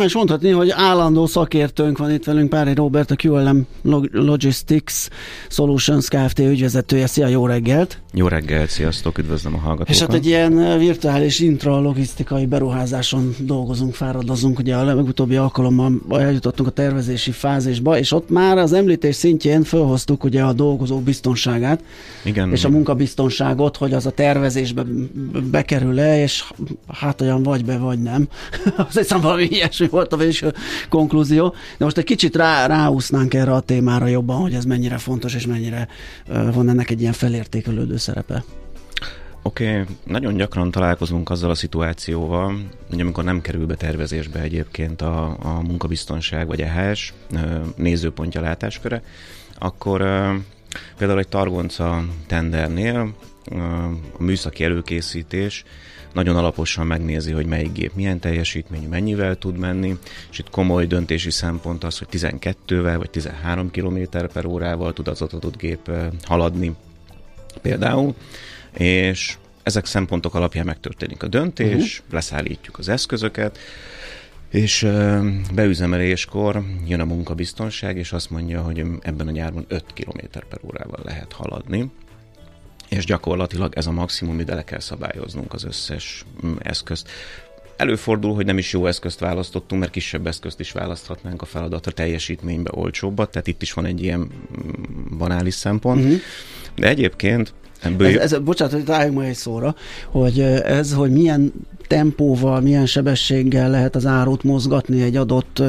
És 0.00 0.14
mondhatni, 0.14 0.50
hogy 0.50 0.70
állandó 0.70 1.26
szakértőnk 1.26 1.98
van 1.98 2.10
itt 2.10 2.24
velünk, 2.24 2.48
Pári 2.48 2.74
Robert, 2.74 3.10
a 3.10 3.16
QLM 3.22 3.66
Logistics 4.12 4.92
Solutions 5.48 6.08
Kft. 6.08 6.38
ügyvezetője. 6.38 7.06
Szia, 7.06 7.26
jó 7.26 7.46
reggelt! 7.46 7.98
Jó 8.14 8.28
reggelt, 8.28 8.70
sziasztok, 8.70 9.18
üdvözlöm 9.18 9.54
a 9.54 9.58
hallgatókat! 9.58 9.94
És 9.94 10.00
hát 10.00 10.14
egy 10.14 10.26
ilyen 10.26 10.78
virtuális 10.78 11.40
intralogisztikai 11.40 12.46
beruházáson 12.46 13.34
dolgozunk, 13.38 13.94
fáradozunk. 13.94 14.58
Ugye 14.58 14.76
a 14.76 14.84
legutóbbi 14.84 15.36
alkalommal 15.36 15.92
eljutottunk 16.10 16.68
a 16.68 16.72
tervezési 16.72 17.30
fázisba, 17.30 17.98
és 17.98 18.12
ott 18.12 18.30
már 18.30 18.58
az 18.58 18.72
említés 18.72 19.14
szintjén 19.14 19.62
felhoztuk 19.62 20.24
ugye 20.24 20.42
a 20.42 20.52
dolgozók 20.52 21.02
biztonságát, 21.02 21.82
Igen, 22.24 22.52
és 22.52 22.64
a 22.64 22.68
munkabiztonságot, 22.68 23.76
hogy 23.76 23.92
az 23.92 24.06
a 24.06 24.10
tervezésbe 24.10 24.84
bekerül-e, 25.50 26.22
és 26.22 26.44
hát 26.88 27.20
olyan 27.20 27.42
vagy 27.42 27.64
be, 27.64 27.78
vagy 27.78 28.02
nem. 28.02 28.28
Azt 28.76 28.98
hiszem 28.98 29.20
valami 29.20 29.46
ilyesmi 29.50 29.81
ilyesmi 29.82 29.98
volt 29.98 30.12
a 30.12 30.16
végső 30.16 30.52
konklúzió. 30.88 31.54
De 31.78 31.84
most 31.84 31.98
egy 31.98 32.04
kicsit 32.04 32.36
rá, 32.36 32.66
ráúsznánk 32.66 33.34
erre 33.34 33.52
a 33.52 33.60
témára 33.60 34.06
jobban, 34.06 34.40
hogy 34.40 34.54
ez 34.54 34.64
mennyire 34.64 34.98
fontos, 34.98 35.34
és 35.34 35.46
mennyire 35.46 35.88
van 36.26 36.68
ennek 36.68 36.90
egy 36.90 37.00
ilyen 37.00 37.12
felértékelődő 37.12 37.96
szerepe. 37.96 38.44
Oké, 39.42 39.80
okay. 39.80 39.94
nagyon 40.04 40.36
gyakran 40.36 40.70
találkozunk 40.70 41.30
azzal 41.30 41.50
a 41.50 41.54
szituációval, 41.54 42.54
hogy 42.90 43.00
amikor 43.00 43.24
nem 43.24 43.40
kerül 43.40 43.66
be 43.66 43.74
tervezésbe 43.74 44.40
egyébként 44.40 45.02
a, 45.02 45.36
a 45.42 45.62
munkabiztonság 45.62 46.46
vagy 46.46 46.60
EHS 46.60 47.12
nézőpontja 47.76 48.40
látásköre, 48.40 49.02
akkor 49.58 49.98
például 50.96 51.18
egy 51.18 51.28
targonca 51.28 52.04
tendernél 52.26 53.14
a 54.18 54.22
műszaki 54.22 54.64
előkészítés 54.64 55.64
nagyon 56.14 56.36
alaposan 56.36 56.86
megnézi, 56.86 57.32
hogy 57.32 57.46
melyik 57.46 57.72
gép 57.72 57.94
milyen 57.94 58.18
teljesítményű, 58.18 58.88
mennyivel 58.88 59.36
tud 59.36 59.56
menni, 59.56 59.98
és 60.30 60.38
itt 60.38 60.50
komoly 60.50 60.86
döntési 60.86 61.30
szempont 61.30 61.84
az, 61.84 61.98
hogy 61.98 62.08
12-vel 62.10 62.94
vagy 62.98 63.10
13 63.10 63.70
km 63.70 63.98
per 64.32 64.46
órával 64.46 64.92
tud 64.92 65.08
az 65.08 65.22
adott 65.22 65.56
gép 65.56 65.90
haladni 66.22 66.74
például, 67.62 68.14
és 68.72 69.36
ezek 69.62 69.86
szempontok 69.86 70.34
alapján 70.34 70.66
megtörténik 70.66 71.22
a 71.22 71.28
döntés, 71.28 71.98
uh-huh. 71.98 72.12
leszállítjuk 72.12 72.78
az 72.78 72.88
eszközöket, 72.88 73.58
és 74.50 74.88
beüzemeléskor 75.54 76.62
jön 76.86 77.00
a 77.00 77.04
munkabiztonság, 77.04 77.96
és 77.96 78.12
azt 78.12 78.30
mondja, 78.30 78.62
hogy 78.62 78.84
ebben 79.00 79.28
a 79.28 79.30
nyárban 79.30 79.64
5 79.68 79.84
km 79.94 80.18
per 80.30 80.58
órával 80.64 81.00
lehet 81.04 81.32
haladni 81.32 81.90
és 82.92 83.04
gyakorlatilag 83.04 83.72
ez 83.76 83.86
a 83.86 83.92
maximum, 83.92 84.40
ide 84.40 84.54
le 84.54 84.64
kell 84.64 84.78
szabályoznunk 84.78 85.52
az 85.52 85.64
összes 85.64 86.24
mm, 86.46 86.52
eszközt. 86.58 87.08
Előfordul, 87.76 88.34
hogy 88.34 88.44
nem 88.44 88.58
is 88.58 88.72
jó 88.72 88.86
eszközt 88.86 89.18
választottunk, 89.18 89.80
mert 89.80 89.92
kisebb 89.92 90.26
eszközt 90.26 90.60
is 90.60 90.72
választhatnánk 90.72 91.42
a 91.42 91.44
feladatra 91.44 91.92
teljesítménybe 91.92 92.70
olcsóbbat, 92.74 93.30
tehát 93.30 93.46
itt 93.46 93.62
is 93.62 93.72
van 93.72 93.84
egy 93.84 94.02
ilyen 94.02 94.20
mm, 94.20 95.18
banális 95.18 95.54
szempont. 95.54 96.04
Uh-huh. 96.04 96.20
De 96.76 96.88
egyébként 96.88 97.54
Ebből... 97.82 98.18
Ez, 98.18 98.32
ez, 98.32 98.38
bocsánat, 98.38 98.72
hogy 98.72 98.90
álljunk 98.90 99.16
majd 99.16 99.28
egy 99.28 99.34
szóra, 99.34 99.74
hogy 100.06 100.40
ez, 100.40 100.92
hogy 100.92 101.10
milyen 101.10 101.52
tempóval, 101.92 102.60
milyen 102.60 102.86
sebességgel 102.86 103.70
lehet 103.70 103.96
az 103.96 104.06
árut 104.06 104.42
mozgatni 104.42 105.02
egy 105.02 105.16
adott 105.16 105.62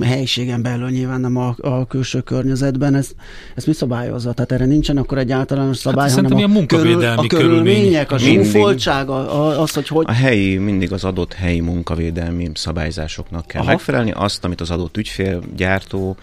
helységen 0.00 0.62
belül, 0.62 0.90
nyilván 0.90 1.20
nem 1.20 1.36
a, 1.36 1.54
a 1.60 1.86
külső 1.86 2.20
környezetben, 2.20 2.94
ez, 2.94 3.10
ez 3.54 3.64
mi 3.64 3.72
szabályozza? 3.72 4.32
Tehát 4.32 4.52
erre 4.52 4.64
nincsen 4.64 4.96
akkor 4.96 5.18
egy 5.18 5.32
általános 5.32 5.82
hát 5.82 5.92
szabály, 5.92 6.10
hát 6.10 6.16
hanem 6.22 6.56
a, 6.56 6.60
a, 6.60 6.66
körül, 6.66 7.04
a 7.04 7.26
körülmények, 7.26 8.12
a 8.12 8.18
zsúfoltság, 8.18 9.08
az, 9.08 9.70
hogy 9.70 9.88
hogy... 9.88 10.04
A 10.08 10.12
helyi, 10.12 10.56
mindig 10.56 10.92
az 10.92 11.04
adott 11.04 11.32
helyi 11.32 11.60
munkavédelmi 11.60 12.50
szabályzásoknak 12.54 13.46
kell 13.46 13.60
Aha. 13.60 13.70
megfelelni, 13.70 14.10
azt, 14.10 14.44
amit 14.44 14.60
az 14.60 14.70
adott 14.70 14.96
ügyfél, 14.96 15.42
gyártó, 15.56 16.16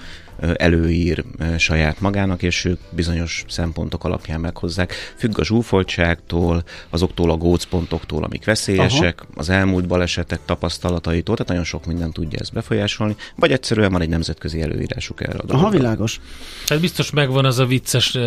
előír 0.56 1.24
saját 1.58 2.00
magának, 2.00 2.43
és 2.43 2.65
ők 2.65 2.80
bizonyos 2.89 3.43
szempontok 3.48 4.04
alapján 4.04 4.39
meghozzák. 4.39 4.93
Függ 5.15 5.39
a 5.39 5.43
zsúfoltságtól, 5.43 6.63
azoktól 6.89 7.32
a 7.32 7.36
gócpontoktól, 7.38 8.24
amik 8.24 8.46
veszélyesek, 8.46 9.22
Aha. 9.22 9.32
az 9.36 9.47
elmúlt 9.50 9.88
balesetek 9.88 10.40
tapasztalataitól, 10.46 11.36
tehát 11.36 11.52
nagyon 11.52 11.66
sok 11.66 11.86
minden 11.86 12.12
tudja 12.12 12.40
ezt 12.40 12.54
befolyásolni, 12.54 13.16
vagy 13.36 13.52
egyszerűen 13.52 13.92
van 13.92 14.02
egy 14.02 14.10
nemzetközi 14.10 14.62
előírásuk 14.62 15.22
erre 15.22 15.38
a 15.38 15.46
dologra. 15.46 15.68
Aha, 15.68 15.78
világos. 15.78 16.20
Hát 16.66 16.80
biztos 16.80 17.12
megvan 17.12 17.46
az 17.46 17.60
a 17.60 17.66
vicces 17.66 18.18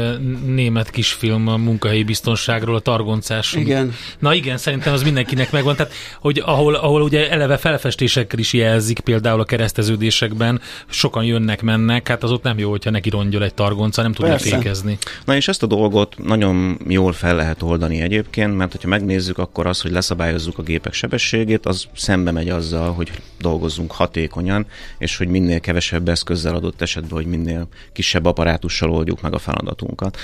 német 0.45 0.91
kisfilm 0.91 1.49
a 1.49 1.57
munkahelyi 1.57 2.05
biztonságról, 2.05 2.75
a 2.77 2.81
targoncás. 2.81 3.53
Igen. 3.53 3.95
Na 4.19 4.35
igen, 4.35 4.57
szerintem 4.57 4.93
az 4.93 5.03
mindenkinek 5.03 5.53
megvan. 5.53 5.77
Tehát, 5.77 5.93
hogy 6.21 6.43
ahol, 6.45 6.75
ahol 6.75 7.03
ugye 7.03 7.31
eleve 7.31 7.57
felfestésekkel 7.57 8.39
is 8.39 8.53
jelzik, 8.53 9.01
például 9.01 9.41
a 9.41 9.45
kereszteződésekben, 9.45 10.61
sokan 10.87 11.25
jönnek, 11.25 11.63
mennek, 11.63 12.09
hát 12.09 12.23
az 12.23 12.31
ott 12.31 12.43
nem 12.43 12.59
jó, 12.59 12.71
hogyha 12.71 12.91
neki 12.91 13.11
rongyol 13.11 13.45
egy 13.45 13.55
targonca, 13.55 14.03
nem 14.03 14.13
tudja 14.13 14.39
fékezni. 14.39 14.99
Na 15.25 15.37
és 15.37 15.49
ezt 15.49 15.63
a 15.63 15.67
dolgot 15.67 16.15
nagyon 16.25 16.79
jól 16.89 17.13
fel 17.13 17.37
lehet 17.37 17.63
oldani 17.63 18.01
egyébként, 18.01 18.57
mert 18.57 18.73
hogyha 18.73 18.89
megnézzük, 18.89 19.39
akkor 19.39 19.67
az, 19.67 19.81
hogy 19.81 19.91
leszabályozzuk 19.91 20.59
a 20.59 20.63
gépek 20.63 20.93
sebességét, 21.01 21.67
az 21.67 21.87
szembe 21.95 22.31
megy 22.31 22.49
azzal, 22.49 22.93
hogy 22.93 23.11
dolgozzunk 23.39 23.93
hatékonyan, 23.93 24.67
és 24.99 25.17
hogy 25.17 25.29
minél 25.29 25.61
kevesebb 25.61 26.09
eszközzel 26.09 26.55
adott 26.55 26.81
esetben, 26.81 27.13
hogy 27.13 27.27
minél 27.27 27.69
kisebb 27.93 28.25
apparátussal 28.25 28.91
oldjuk 28.91 29.21
meg 29.21 29.35
a 29.35 29.39
feladatunkat. 29.39 30.17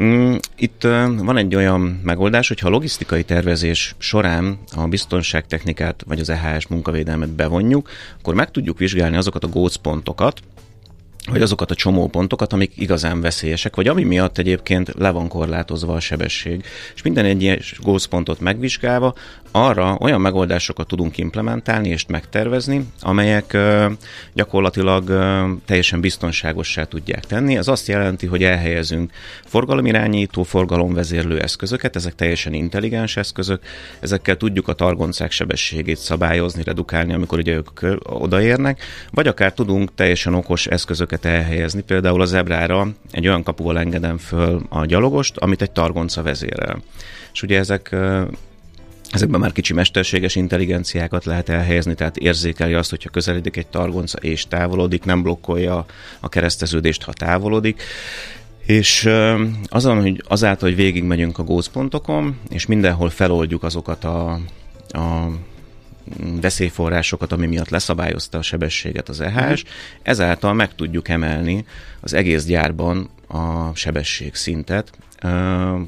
Mm, 0.00 0.34
itt 0.56 0.82
van 1.16 1.36
egy 1.36 1.54
olyan 1.54 2.00
megoldás, 2.04 2.48
hogyha 2.48 2.66
a 2.66 2.70
logisztikai 2.70 3.24
tervezés 3.24 3.94
során 3.98 4.58
a 4.76 4.86
biztonságtechnikát 4.86 6.02
vagy 6.06 6.20
az 6.20 6.28
EHS 6.28 6.66
munkavédelmet 6.66 7.30
bevonjuk, 7.30 7.90
akkor 8.18 8.34
meg 8.34 8.50
tudjuk 8.50 8.78
vizsgálni 8.78 9.16
azokat 9.16 9.44
a 9.44 9.48
gócpontokat, 9.48 10.40
vagy 11.30 11.42
azokat 11.42 11.70
a 11.70 11.74
csomópontokat, 11.74 12.52
amik 12.52 12.72
igazán 12.76 13.20
veszélyesek, 13.20 13.76
vagy 13.76 13.88
ami 13.88 14.04
miatt 14.04 14.38
egyébként 14.38 14.92
le 14.98 15.10
van 15.10 15.28
korlátozva 15.28 15.94
a 15.94 16.00
sebesség. 16.00 16.64
És 16.94 17.02
minden 17.02 17.24
egyes 17.24 17.78
gózpontot 17.82 18.40
megvizsgálva 18.40 19.14
arra 19.50 19.96
olyan 20.00 20.20
megoldásokat 20.20 20.86
tudunk 20.86 21.18
implementálni 21.18 21.88
és 21.88 22.06
megtervezni, 22.06 22.86
amelyek 23.00 23.56
gyakorlatilag 24.32 25.04
teljesen 25.64 26.00
biztonságossá 26.00 26.84
tudják 26.84 27.24
tenni. 27.24 27.56
Ez 27.56 27.68
azt 27.68 27.88
jelenti, 27.88 28.26
hogy 28.26 28.42
elhelyezünk 28.42 29.10
forgalomirányító, 29.44 30.42
forgalomvezérlő 30.42 31.40
eszközöket, 31.40 31.96
ezek 31.96 32.14
teljesen 32.14 32.52
intelligens 32.52 33.16
eszközök, 33.16 33.62
ezekkel 34.00 34.36
tudjuk 34.36 34.68
a 34.68 34.72
targoncák 34.72 35.30
sebességét 35.30 35.98
szabályozni, 35.98 36.62
redukálni, 36.62 37.12
amikor 37.12 37.38
ugye 37.38 37.52
ők 37.52 37.98
odaérnek, 38.02 38.82
vagy 39.10 39.26
akár 39.26 39.52
tudunk 39.52 39.94
teljesen 39.94 40.34
okos 40.34 40.66
eszközöket 41.12 41.24
elhelyezni, 41.24 41.82
például 41.82 42.20
az 42.20 42.32
ebrára 42.32 42.88
egy 43.10 43.26
olyan 43.26 43.42
kapuval 43.42 43.78
engedem 43.78 44.18
föl 44.18 44.62
a 44.68 44.84
gyalogost, 44.84 45.36
amit 45.36 45.62
egy 45.62 45.70
targonca 45.70 46.22
vezérel. 46.22 46.82
És 47.32 47.42
ugye 47.42 47.58
ezek 47.58 47.96
Ezekben 49.10 49.40
már 49.40 49.52
kicsi 49.52 49.72
mesterséges 49.72 50.34
intelligenciákat 50.34 51.24
lehet 51.24 51.48
elhelyezni, 51.48 51.94
tehát 51.94 52.16
érzékeli 52.16 52.74
azt, 52.74 52.90
hogyha 52.90 53.10
közeledik 53.10 53.56
egy 53.56 53.66
targonca 53.66 54.18
és 54.18 54.46
távolodik, 54.46 55.04
nem 55.04 55.22
blokkolja 55.22 55.86
a 56.20 56.28
kereszteződést, 56.28 57.02
ha 57.02 57.12
távolodik. 57.12 57.82
És 58.66 59.08
azon, 59.68 60.00
hogy 60.00 60.22
azáltal, 60.28 60.68
hogy 60.68 60.76
végigmegyünk 60.76 61.38
a 61.38 61.42
gózpontokon, 61.42 62.38
és 62.48 62.66
mindenhol 62.66 63.10
feloldjuk 63.10 63.62
azokat 63.62 64.04
a, 64.04 64.40
a 64.88 65.30
veszélyforrásokat, 66.40 67.32
ami 67.32 67.46
miatt 67.46 67.68
leszabályozta 67.68 68.38
a 68.38 68.42
sebességet 68.42 69.08
az 69.08 69.20
EHS, 69.20 69.64
ezáltal 70.02 70.52
meg 70.52 70.74
tudjuk 70.74 71.08
emelni 71.08 71.64
az 72.00 72.12
egész 72.12 72.44
gyárban 72.44 73.08
a 73.28 73.74
sebesség 73.74 74.34
szintet 74.34 74.90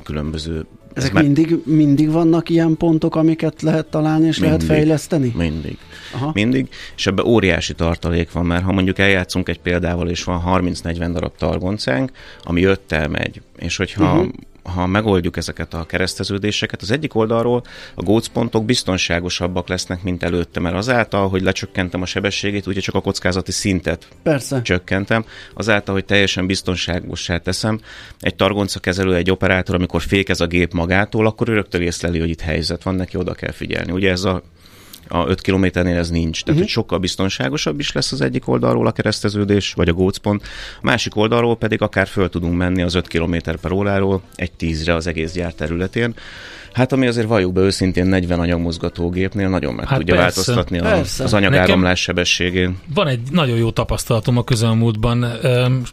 különböző 0.03 0.66
ezek 0.94 1.14
Ez 1.14 1.22
mindig, 1.22 1.57
mindig 1.64 2.11
vannak 2.11 2.48
ilyen 2.48 2.77
pontok, 2.77 3.16
amiket 3.16 3.62
lehet 3.62 3.87
találni 3.87 4.27
és 4.27 4.38
mindig, 4.38 4.59
lehet 4.59 4.77
fejleszteni? 4.77 5.33
Mindig. 5.37 5.79
Aha. 6.12 6.31
Mindig, 6.35 6.68
és 6.96 7.07
ebben 7.07 7.24
óriási 7.24 7.74
tartalék 7.74 8.33
van, 8.33 8.46
mert 8.46 8.64
ha 8.64 8.72
mondjuk 8.72 8.98
eljátszunk 8.98 9.48
egy 9.48 9.61
példával, 9.61 10.09
és 10.09 10.24
van 10.24 10.42
30-40 10.46 11.11
darab 11.12 11.37
targoncánk, 11.37 12.11
ami 12.42 12.64
öttel 12.64 13.09
megy, 13.09 13.42
és 13.59 13.77
hogyha 13.77 14.12
uh-huh 14.12 14.29
ha 14.64 14.87
megoldjuk 14.87 15.37
ezeket 15.37 15.74
a 15.74 15.85
kereszteződéseket, 15.85 16.83
az 16.83 16.90
egyik 16.90 17.14
oldalról 17.14 17.62
a 17.94 18.03
gócpontok 18.03 18.64
biztonságosabbak 18.64 19.68
lesznek, 19.68 20.03
mint 20.03 20.22
előtte, 20.22 20.61
mert 20.61 20.74
azáltal, 20.74 21.29
hogy 21.29 21.42
lecsökkentem 21.42 22.03
a 22.03 22.07
sebességét, 22.07 22.66
ugye 22.66 22.81
csak 22.81 22.94
a 22.94 23.00
kockázati 23.00 23.53
szintet 23.53 24.09
Persze. 24.22 24.62
csökkentem, 24.62 25.24
azáltal, 25.55 25.94
hogy 25.94 26.05
teljesen 26.05 26.46
biztonságossá 26.46 27.38
teszem, 27.38 27.81
egy 28.20 28.35
targonca 28.35 28.81
kezelő, 28.81 29.14
egy 29.14 29.31
operátor, 29.31 29.74
amikor 29.74 30.03
fékez 30.03 30.40
a 30.40 30.46
gép 30.46 30.72
magától, 30.72 31.27
akkor 31.27 31.46
rögtön 31.46 31.83
észleli, 31.83 32.18
hogy 32.18 32.31
itt 32.31 32.40
helyzet 32.40 32.83
van, 32.83 32.94
neki 32.94 33.16
oda 33.16 33.35
kell 33.35 33.53
figyelni. 33.53 33.92
Ugye 33.92 34.11
ez 34.11 34.24
a 34.24 34.42
a 35.09 35.29
5 35.29 35.40
kilométernél 35.40 35.97
ez 35.97 36.11
nincs. 36.11 36.33
Tehát, 36.33 36.49
uh-huh. 36.49 36.59
hogy 36.59 36.69
sokkal 36.69 36.99
biztonságosabb 36.99 37.81
is 37.81 37.93
lesz 37.93 38.12
az 38.12 38.21
egyik 38.21 38.49
oldalról 38.49 38.87
a 38.87 38.93
kereszteződés, 38.93 39.73
vagy 39.73 39.88
a 39.88 39.93
gócpont, 39.93 40.43
a 40.77 40.79
másik 40.83 41.17
oldalról 41.17 41.57
pedig 41.57 41.83
akár 41.83 42.07
föl 42.07 42.29
tudunk 42.29 42.57
menni 42.57 42.83
az 42.83 42.95
5 42.95 43.09
km 43.09 43.37
per 43.61 43.73
óráról 43.73 44.23
egy 44.35 44.53
tízre 44.53 44.95
az 44.95 45.07
egész 45.07 45.33
gyár 45.33 45.53
területén. 45.53 46.14
Hát 46.75 46.93
ami 46.93 47.07
azért 47.07 47.27
valljuk 47.27 47.53
be 47.53 47.61
őszintén 47.61 48.07
40 48.07 48.40
anyagmozgatógépnél 48.40 49.49
nagyon 49.49 49.75
meg 49.75 49.88
hát 49.88 49.99
tudja 49.99 50.14
persze, 50.14 50.40
változtatni 50.40 50.79
a, 50.79 50.83
persze. 50.83 51.25
az 51.25 51.35
anyagáramlás 51.35 52.01
sebességén. 52.01 52.79
Van 52.95 53.07
egy 53.07 53.21
nagyon 53.31 53.57
jó 53.57 53.71
tapasztalatom 53.71 54.37
a 54.37 54.45
közelmúltban. 54.45 55.27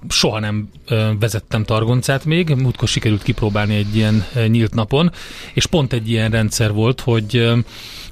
Soha 0.10 0.39
nem 0.39 0.69
vezettem 1.19 1.63
targoncát 1.63 2.26
még, 2.26 2.50
múltkor 2.50 2.88
sikerült 2.88 3.24
kipróbálni 3.24 3.76
egy 3.76 3.95
ilyen 3.95 4.26
nyílt 4.47 4.74
napon, 4.74 5.12
és 5.54 5.65
pont 5.65 5.93
egy 5.93 6.10
ilyen 6.10 6.32
rendszer 6.32 6.74
volt, 6.74 7.02
hogy 7.02 7.52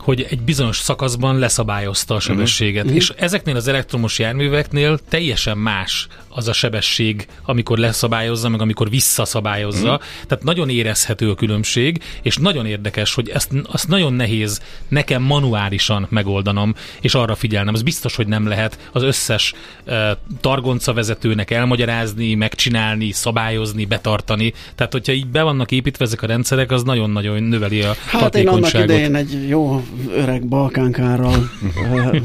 hogy 0.10 0.28
egy 0.30 0.42
bizonyos 0.42 0.78
szakaszban 0.78 1.40
leszabályozta 1.40 2.16
a 2.16 2.20
sebességet. 2.20 2.84
Uh-huh. 2.84 2.98
És 2.98 3.14
ezeknél 3.16 3.56
az 3.56 3.68
elektromos 3.68 4.20
járműveknél 4.20 5.00
teljesen 5.10 5.58
más 5.58 6.08
az 6.40 6.48
a 6.48 6.54
sebesség, 6.54 7.28
amikor 7.46 7.78
leszabályozza, 7.78 8.50
meg 8.50 8.62
amikor 8.62 8.90
visszaszabályozza. 8.90 9.94
Uh-huh. 9.94 10.04
Tehát 10.28 10.44
nagyon 10.44 10.70
érezhető 10.70 11.30
a 11.30 11.36
különbség, 11.36 12.02
és 12.22 12.38
nagyon 12.38 12.66
érdekes, 12.66 13.14
hogy 13.14 13.30
ezt 13.30 13.52
azt 13.72 13.88
nagyon 13.88 14.14
nehéz 14.14 14.62
nekem 14.88 15.22
manuálisan 15.22 16.08
megoldanom, 16.10 16.76
és 17.02 17.14
arra 17.16 17.36
figyelnem. 17.36 17.74
Az 17.74 17.82
biztos, 17.82 18.16
hogy 18.16 18.28
nem 18.28 18.48
lehet 18.48 18.90
az 18.92 19.04
összes 19.04 19.54
uh, 19.88 19.96
targonca 20.42 20.94
vezetőnek 20.94 21.52
elmagyarázni, 21.52 22.34
megcsinálni, 22.34 23.12
szabályozni, 23.12 23.86
betartani. 23.86 24.54
Tehát, 24.76 24.92
hogyha 24.92 25.14
így 25.14 25.28
be 25.28 25.42
vannak 25.42 25.72
építve 25.72 26.06
ezek 26.06 26.22
a 26.22 26.28
rendszerek, 26.28 26.72
az 26.72 26.84
nagyon-nagyon 26.84 27.44
növeli 27.44 27.82
a 27.82 27.96
hát 28.06 28.22
hatékonyságot. 28.22 28.72
Hát 28.72 28.90
én 28.90 29.08
annak 29.08 29.14
idején 29.14 29.16
egy 29.16 29.50
jó 29.50 29.84
öreg 30.16 30.48
balkánkárral, 30.48 31.50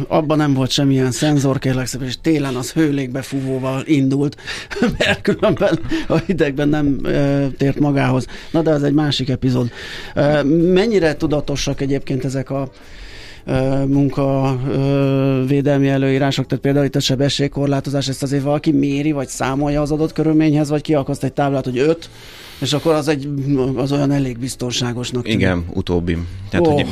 abban 0.09 0.37
nem 0.37 0.55
volt 0.55 0.71
semmilyen 0.71 1.11
szenzor, 1.11 1.59
kérlek 1.59 1.87
szépen, 1.87 2.07
és 2.07 2.15
télen 2.21 2.55
az 2.55 2.73
hőlégbefúvóval 2.73 3.83
indult, 4.05 4.37
mert 4.99 5.21
különben 5.21 5.79
a 6.09 6.17
hidegben 6.17 6.69
nem 6.69 6.99
e, 7.05 7.49
tért 7.49 7.79
magához. 7.79 8.27
Na 8.51 8.63
de 8.63 8.71
az 8.71 8.83
egy 8.83 8.93
másik 8.93 9.29
epizód. 9.29 9.71
Mennyire 10.73 11.17
tudatosak 11.17 11.81
egyébként 11.81 12.25
ezek 12.25 12.51
a 12.51 12.71
munkavédelmi 13.87 15.89
előírások, 15.89 16.47
tehát 16.47 16.65
például 16.65 16.85
itt 16.85 16.97
a 16.97 17.01
sebességkorlátozás, 17.01 18.09
ezt 18.09 18.23
azért 18.23 18.43
valaki 18.43 18.73
méri, 18.73 19.13
vagy 19.13 19.29
számolja 19.29 19.81
az 19.81 19.91
adott 19.91 20.13
körülményhez, 20.13 20.69
vagy 20.69 20.83
kiakaszt 20.83 21.25
egy 21.25 21.33
táblát, 21.33 21.65
hogy 21.65 21.79
5, 21.79 22.09
és 22.59 22.73
akkor 22.73 22.95
az, 22.95 23.09
egy, 23.09 23.29
az 23.77 23.93
olyan 23.93 24.13
elég 24.13 24.39
biztonságosnak 24.39 25.23
tűnik. 25.23 25.39
Igen, 25.39 25.65
utóbbi. 25.73 26.19
Tehát, 26.51 26.67
oh. 26.67 26.73
hogy 26.73 26.87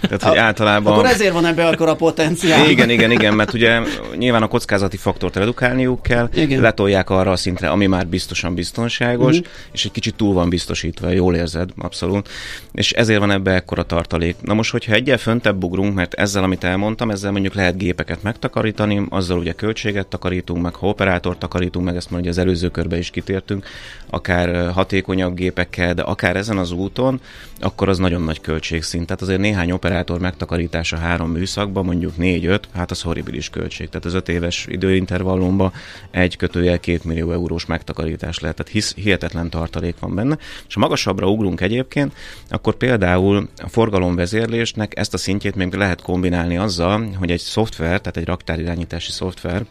Tehát, 0.00 0.22
hogy 0.22 0.36
általában... 0.36 0.92
Akkor 0.92 1.06
ezért 1.06 1.32
van 1.32 1.46
ebbe 1.46 1.66
akkor 1.66 1.88
a 1.88 1.94
potenciál. 1.94 2.70
Igen, 2.70 2.90
igen, 2.90 3.10
igen, 3.10 3.34
mert 3.34 3.52
ugye 3.52 3.80
nyilván 4.16 4.42
a 4.42 4.48
kockázati 4.48 4.96
faktort 4.96 5.36
redukálniuk 5.36 6.02
kell, 6.02 6.28
igen. 6.34 6.60
letolják 6.60 7.10
arra 7.10 7.30
a 7.30 7.36
szintre, 7.36 7.68
ami 7.68 7.86
már 7.86 8.06
biztosan 8.06 8.54
biztonságos, 8.54 9.38
uh-huh. 9.38 9.52
és 9.72 9.84
egy 9.84 9.90
kicsit 9.90 10.14
túl 10.14 10.34
van 10.34 10.48
biztosítva, 10.48 11.08
jól 11.08 11.34
érzed, 11.34 11.70
abszolút. 11.78 12.28
És 12.72 12.92
ezért 12.92 13.18
van 13.18 13.30
ebbe 13.30 13.50
ekkora 13.50 13.82
tartalék. 13.82 14.36
Na 14.40 14.54
most, 14.54 14.70
hogyha 14.70 14.92
egyel 14.92 15.18
föntebb 15.18 15.64
ugrunk, 15.64 15.94
mert 15.94 16.14
ezzel, 16.14 16.42
amit 16.42 16.64
elmondtam, 16.64 17.10
ezzel 17.10 17.30
mondjuk 17.30 17.54
lehet 17.54 17.76
gépeket 17.76 18.22
megtakarítani, 18.22 19.06
azzal 19.08 19.38
ugye 19.38 19.52
költséget 19.52 20.06
takarítunk 20.06 20.62
meg, 20.62 20.74
ha 20.74 20.86
operátort 20.86 21.38
takarítunk 21.38 21.84
meg, 21.84 21.96
ezt 21.96 22.10
már 22.10 22.20
ugye 22.20 22.30
az 22.30 22.38
előző 22.38 22.68
körbe 22.68 22.98
is 22.98 23.10
kitértünk, 23.10 23.66
akár 24.10 24.70
hatékonyabb 25.04 25.34
gépekkel, 25.34 25.94
de 25.94 26.02
akár 26.02 26.36
ezen 26.36 26.58
az 26.58 26.72
úton, 26.72 27.20
akkor 27.60 27.88
az 27.88 27.98
nagyon 27.98 28.22
nagy 28.22 28.40
költségszint. 28.40 29.06
Tehát 29.06 29.22
azért 29.22 29.40
néhány 29.40 29.70
operátor 29.70 30.20
megtakarítása 30.20 30.96
három 30.96 31.30
műszakban, 31.30 31.84
mondjuk 31.84 32.16
négy-öt, 32.16 32.68
hát 32.74 32.90
az 32.90 33.02
horribilis 33.02 33.50
költség. 33.50 33.88
Tehát 33.88 34.04
az 34.04 34.14
öt 34.14 34.28
éves 34.28 34.66
időintervallumban 34.68 35.72
egy 36.10 36.36
kötőjel 36.36 36.80
két 36.80 37.04
millió 37.04 37.32
eurós 37.32 37.66
megtakarítás 37.66 38.38
lehet. 38.38 38.56
Tehát 38.56 38.72
hisz, 38.72 38.94
hihetetlen 38.94 39.50
tartalék 39.50 39.98
van 39.98 40.14
benne. 40.14 40.38
És 40.68 40.74
ha 40.74 40.80
magasabbra 40.80 41.30
ugrunk 41.30 41.60
egyébként, 41.60 42.12
akkor 42.48 42.74
például 42.74 43.48
a 43.56 43.68
forgalomvezérlésnek 43.68 44.98
ezt 44.98 45.14
a 45.14 45.18
szintjét 45.18 45.54
még 45.54 45.72
lehet 45.72 46.02
kombinálni 46.02 46.56
azzal, 46.56 47.08
hogy 47.18 47.30
egy 47.30 47.40
szoftver, 47.40 48.00
tehát 48.00 48.16
egy 48.16 48.26
raktárirányítási 48.26 49.10
szoftver, 49.10 49.64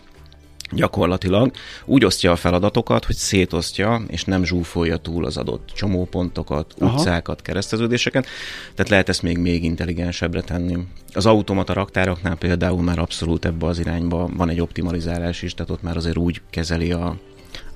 gyakorlatilag 0.75 1.51
úgy 1.85 2.05
osztja 2.05 2.31
a 2.31 2.35
feladatokat, 2.35 3.05
hogy 3.05 3.15
szétosztja, 3.15 4.01
és 4.07 4.23
nem 4.23 4.43
zsúfolja 4.43 4.97
túl 4.97 5.25
az 5.25 5.37
adott 5.37 5.69
csomópontokat, 5.75 6.73
Aha. 6.79 6.93
utcákat, 6.93 7.41
kereszteződéseket, 7.41 8.25
tehát 8.75 8.91
lehet 8.91 9.09
ezt 9.09 9.21
még, 9.21 9.37
még 9.37 9.63
intelligensebbre 9.63 10.41
tenni. 10.41 10.77
Az 11.13 11.25
automata 11.25 11.73
raktáraknál 11.73 12.35
például 12.35 12.81
már 12.81 12.99
abszolút 12.99 13.45
ebbe 13.45 13.65
az 13.65 13.79
irányba 13.79 14.29
van 14.37 14.49
egy 14.49 14.61
optimalizálás 14.61 15.41
is, 15.41 15.53
tehát 15.53 15.71
ott 15.71 15.81
már 15.81 15.97
azért 15.97 16.17
úgy 16.17 16.41
kezeli 16.49 16.91
a, 16.91 17.17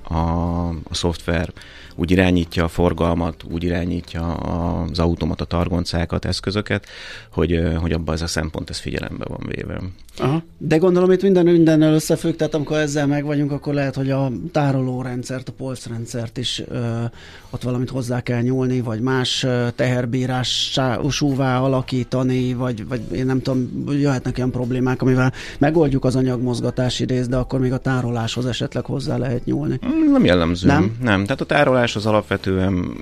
a, 0.02 0.68
a 0.68 0.94
szoftver 0.94 1.52
úgy 1.98 2.10
irányítja 2.10 2.64
a 2.64 2.68
forgalmat, 2.68 3.44
úgy 3.50 3.64
irányítja 3.64 4.34
az 4.34 4.98
automata 4.98 5.44
targoncákat, 5.44 6.24
eszközöket, 6.24 6.86
hogy, 7.32 7.62
hogy 7.80 7.92
abban 7.92 8.14
ez 8.14 8.22
a 8.22 8.26
szempont 8.26 8.70
ez 8.70 8.78
figyelembe 8.78 9.24
van 9.28 9.42
véve. 9.46 9.80
Aha. 10.20 10.42
De 10.58 10.76
gondolom 10.76 11.10
itt 11.10 11.22
minden 11.22 11.44
mindennel 11.44 11.94
összefügg, 11.94 12.36
tehát 12.36 12.54
amikor 12.54 12.76
ezzel 12.76 13.06
meg 13.06 13.24
vagyunk, 13.24 13.52
akkor 13.52 13.74
lehet, 13.74 13.94
hogy 13.94 14.10
a 14.10 14.30
tárolórendszert, 14.52 15.48
a 15.48 15.52
polcrendszert 15.52 16.38
is 16.38 16.62
ö, 16.68 17.04
ott 17.50 17.62
valamit 17.62 17.90
hozzá 17.90 18.20
kell 18.20 18.40
nyúlni, 18.40 18.80
vagy 18.80 19.00
más 19.00 19.46
teherbírásúvá 19.74 21.60
alakítani, 21.60 22.54
vagy, 22.54 22.88
vagy 22.88 23.00
én 23.12 23.26
nem 23.26 23.42
tudom, 23.42 23.84
jöhetnek 23.88 24.34
olyan 24.36 24.50
problémák, 24.50 25.02
amivel 25.02 25.32
megoldjuk 25.58 26.04
az 26.04 26.16
anyagmozgatási 26.16 27.04
részt, 27.04 27.28
de 27.28 27.36
akkor 27.36 27.60
még 27.60 27.72
a 27.72 27.78
tároláshoz 27.78 28.46
esetleg 28.46 28.84
hozzá 28.84 29.16
lehet 29.16 29.44
nyúlni. 29.44 29.78
Nem 30.12 30.24
jellemző. 30.24 30.66
Nem? 30.66 30.96
nem. 31.02 31.22
Tehát 31.22 31.40
a 31.40 31.44
tárolás 31.44 31.96
az 31.96 32.06
alapvetően 32.06 32.96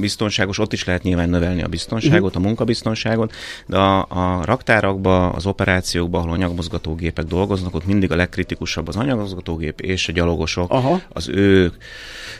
biztonságos, 0.00 0.58
ott 0.58 0.72
is 0.72 0.84
lehet 0.84 1.02
nyilván 1.02 1.28
növelni 1.28 1.62
a 1.62 1.68
biztonságot, 1.68 2.28
uh-huh. 2.28 2.42
a 2.42 2.46
munkabiztonságot, 2.46 3.32
de 3.66 3.76
a, 3.76 4.06
a 4.08 4.44
raktárakban, 4.44 5.32
az 5.34 5.46
operációkban, 5.46 6.22
ahol 6.22 6.36
anyagmozgatógépek 6.62 7.24
dolgoznak, 7.24 7.74
ott 7.74 7.86
mindig 7.86 8.10
a 8.10 8.16
legkritikusabb 8.16 8.88
az 8.88 8.96
anyagmozgatógép 8.96 9.80
és 9.80 10.08
a 10.08 10.12
gyalogosok, 10.12 10.70
Aha. 10.70 11.00
az 11.08 11.28
ő 11.28 11.72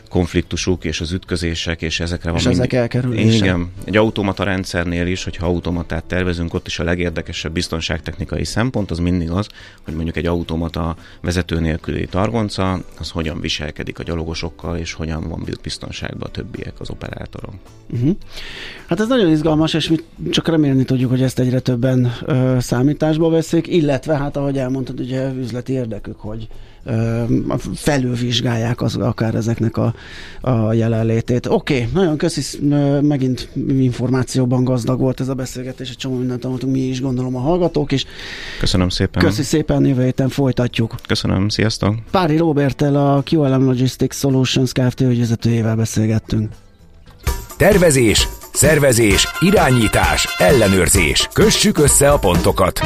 konfliktusuk 0.08 0.84
és 0.84 1.00
az 1.00 1.12
ütközések, 1.12 1.82
és 1.82 2.00
ezekre 2.00 2.30
van 2.30 2.38
és 2.38 2.44
mindig. 2.44 2.60
ezek 2.60 2.72
elkerülése. 2.80 3.36
Igen. 3.36 3.70
Egy 3.84 3.96
automata 3.96 4.44
rendszernél 4.44 5.06
is, 5.06 5.24
hogyha 5.24 5.46
automatát 5.46 6.04
tervezünk, 6.04 6.54
ott 6.54 6.66
is 6.66 6.78
a 6.78 6.84
legérdekesebb 6.84 7.52
biztonságtechnikai 7.52 8.44
szempont 8.44 8.90
az 8.90 8.98
mindig 8.98 9.30
az, 9.30 9.46
hogy 9.84 9.94
mondjuk 9.94 10.16
egy 10.16 10.26
automata 10.26 10.96
vezető 11.20 11.60
nélküli 11.60 12.06
targonca, 12.06 12.80
az 12.98 13.10
hogyan 13.10 13.40
viselkedik 13.40 13.98
a 13.98 14.02
gyalogosokkal, 14.02 14.76
és 14.76 14.92
hogyan 14.92 15.28
van 15.28 15.44
biztonságban 15.62 16.28
a 16.28 16.30
többiek, 16.30 16.72
az 16.78 16.90
operátorok. 16.90 17.54
Uh-huh. 17.92 18.16
Hát 18.86 19.00
ez 19.00 19.08
nagyon 19.08 19.30
izgalmas, 19.30 19.74
és 19.74 19.88
mi 19.88 19.96
csak 20.30 20.48
remélni 20.48 20.84
tudjuk, 20.84 21.10
hogy 21.10 21.22
ezt 21.22 21.38
egyre 21.38 21.60
többen 21.60 22.12
ö, 22.24 22.56
számításba 22.60 23.28
veszik, 23.28 23.66
illetve 23.66 24.11
hát 24.16 24.36
ahogy 24.36 24.58
elmondtad, 24.58 25.00
ugye 25.00 25.32
üzleti 25.32 25.72
érdekük, 25.72 26.20
hogy 26.20 26.48
felülvizsgálják 27.74 28.82
az, 28.82 28.96
akár 28.96 29.34
ezeknek 29.34 29.76
a, 29.76 29.94
a 30.40 30.72
jelenlétét. 30.72 31.46
Oké, 31.46 31.74
okay, 31.74 31.88
nagyon 31.92 32.16
köszi, 32.16 32.58
megint 33.00 33.48
információban 33.68 34.64
gazdag 34.64 35.00
volt 35.00 35.20
ez 35.20 35.28
a 35.28 35.34
beszélgetés, 35.34 35.90
egy 35.90 35.96
csomó 35.96 36.16
mindent 36.16 36.40
tanultunk 36.40 36.72
mi 36.72 36.80
is, 36.80 37.00
gondolom 37.00 37.36
a 37.36 37.40
hallgatók 37.40 37.92
is. 37.92 38.04
Köszönöm 38.60 38.88
szépen. 38.88 39.22
Köszi 39.22 39.42
szépen, 39.42 39.84
jövő 39.84 40.04
héten 40.04 40.28
folytatjuk. 40.28 40.94
Köszönöm, 41.06 41.48
sziasztok. 41.48 41.94
Pári 42.10 42.36
Robertel 42.36 42.96
a 42.96 43.22
QLM 43.30 43.64
Logistics 43.64 44.14
Solutions 44.14 44.72
Kft. 44.72 45.00
ügyvezetőjével 45.00 45.76
beszélgettünk. 45.76 46.50
Tervezés, 47.56 48.28
szervezés, 48.52 49.28
irányítás, 49.40 50.28
ellenőrzés. 50.38 51.28
Kössük 51.32 51.78
össze 51.78 52.10
a 52.10 52.18
pontokat. 52.18 52.80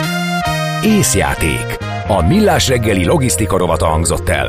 Észjáték. 0.87 1.77
A 2.09 2.27
Millás 2.27 2.69
reggeli 2.69 3.05
logisztika 3.05 3.57
rovata 3.57 3.87
hangzott 3.87 4.29
el. 4.29 4.47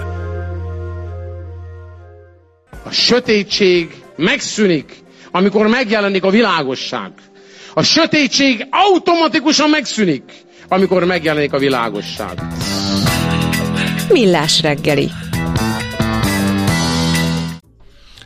A 2.84 2.91
sötétség 2.91 4.04
megszűnik, 4.15 4.93
amikor 5.32 5.67
megjelenik 5.67 6.23
a 6.23 6.30
világosság. 6.30 7.12
A 7.73 7.84
sötétség 7.84 8.67
automatikusan 8.69 9.69
megszűnik, 9.69 10.23
amikor 10.67 11.04
megjelenik 11.04 11.54
a 11.54 11.58
világosság. 11.58 12.41
Millás 14.10 14.62
reggeli. 14.62 15.10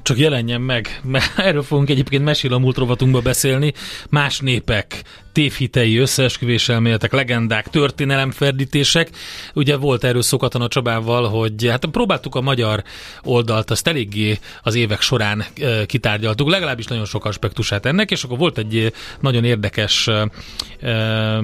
Csak 0.01 0.17
jelenjen 0.17 0.61
meg, 0.61 0.99
mert 1.03 1.39
erről 1.39 1.63
fogunk 1.63 1.89
egyébként 1.89 2.23
mesél 2.23 2.53
a 2.53 2.57
múlt 2.57 2.77
rovatunkba 2.77 3.19
beszélni. 3.19 3.73
Más 4.09 4.39
népek 4.39 5.01
tévhitei, 5.31 5.97
összeesküvés 5.97 6.69
elméletek, 6.69 7.13
legendák, 7.13 7.67
történelemferdítések. 7.69 9.09
Ugye 9.53 9.77
volt 9.77 10.03
erről 10.03 10.21
szokatlan 10.21 10.61
a 10.61 10.67
Csabával, 10.67 11.29
hogy 11.29 11.67
hát 11.69 11.85
próbáltuk 11.85 12.35
a 12.35 12.41
magyar 12.41 12.83
oldalt, 13.23 13.71
azt 13.71 13.87
eléggé 13.87 14.39
az 14.63 14.75
évek 14.75 15.01
során 15.01 15.45
e, 15.61 15.85
kitárgyaltuk, 15.85 16.49
legalábbis 16.49 16.85
nagyon 16.85 17.05
sok 17.05 17.25
aspektusát 17.25 17.85
ennek, 17.85 18.11
és 18.11 18.23
akkor 18.23 18.37
volt 18.37 18.57
egy 18.57 18.93
nagyon 19.19 19.43
érdekes 19.43 20.07
e, 20.07 21.41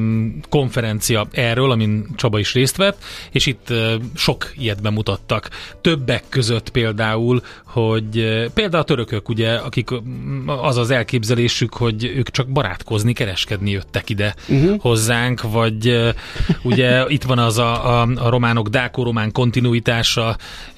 konferencia 0.50 1.28
erről, 1.32 1.71
amin 1.71 2.08
Csaba 2.15 2.39
is 2.39 2.54
részt 2.54 2.78
vett, 2.78 3.04
és 3.32 3.45
itt 3.45 3.69
e, 3.69 3.97
sok 4.15 4.52
ilyet 4.58 4.82
bemutattak. 4.82 5.50
Többek 5.82 6.23
között 6.30 6.69
például, 6.69 7.41
hogy 7.65 8.10
például 8.54 8.82
a 8.82 8.86
törökök, 8.86 9.30
ugye, 9.30 9.54
akik 9.54 9.89
az 10.45 10.78
az 10.78 10.91
elképzelésük, 10.91 11.73
hogy 11.73 12.04
ők 12.04 12.30
csak 12.30 12.47
barátkozni, 12.47 13.13
kereskedni 13.13 13.76
jöttek 13.77 14.09
ide 14.09 14.35
uh-huh. 14.47 14.79
hozzánk, 14.79 15.41
vagy 15.41 16.13
ugye 16.63 17.03
itt 17.15 17.23
van 17.23 17.39
az 17.39 17.57
a, 17.57 18.01
a, 18.01 18.07
a 18.15 18.29
románok 18.29 18.67
dáko-román 18.67 19.31
kontinuitása, 19.31 20.37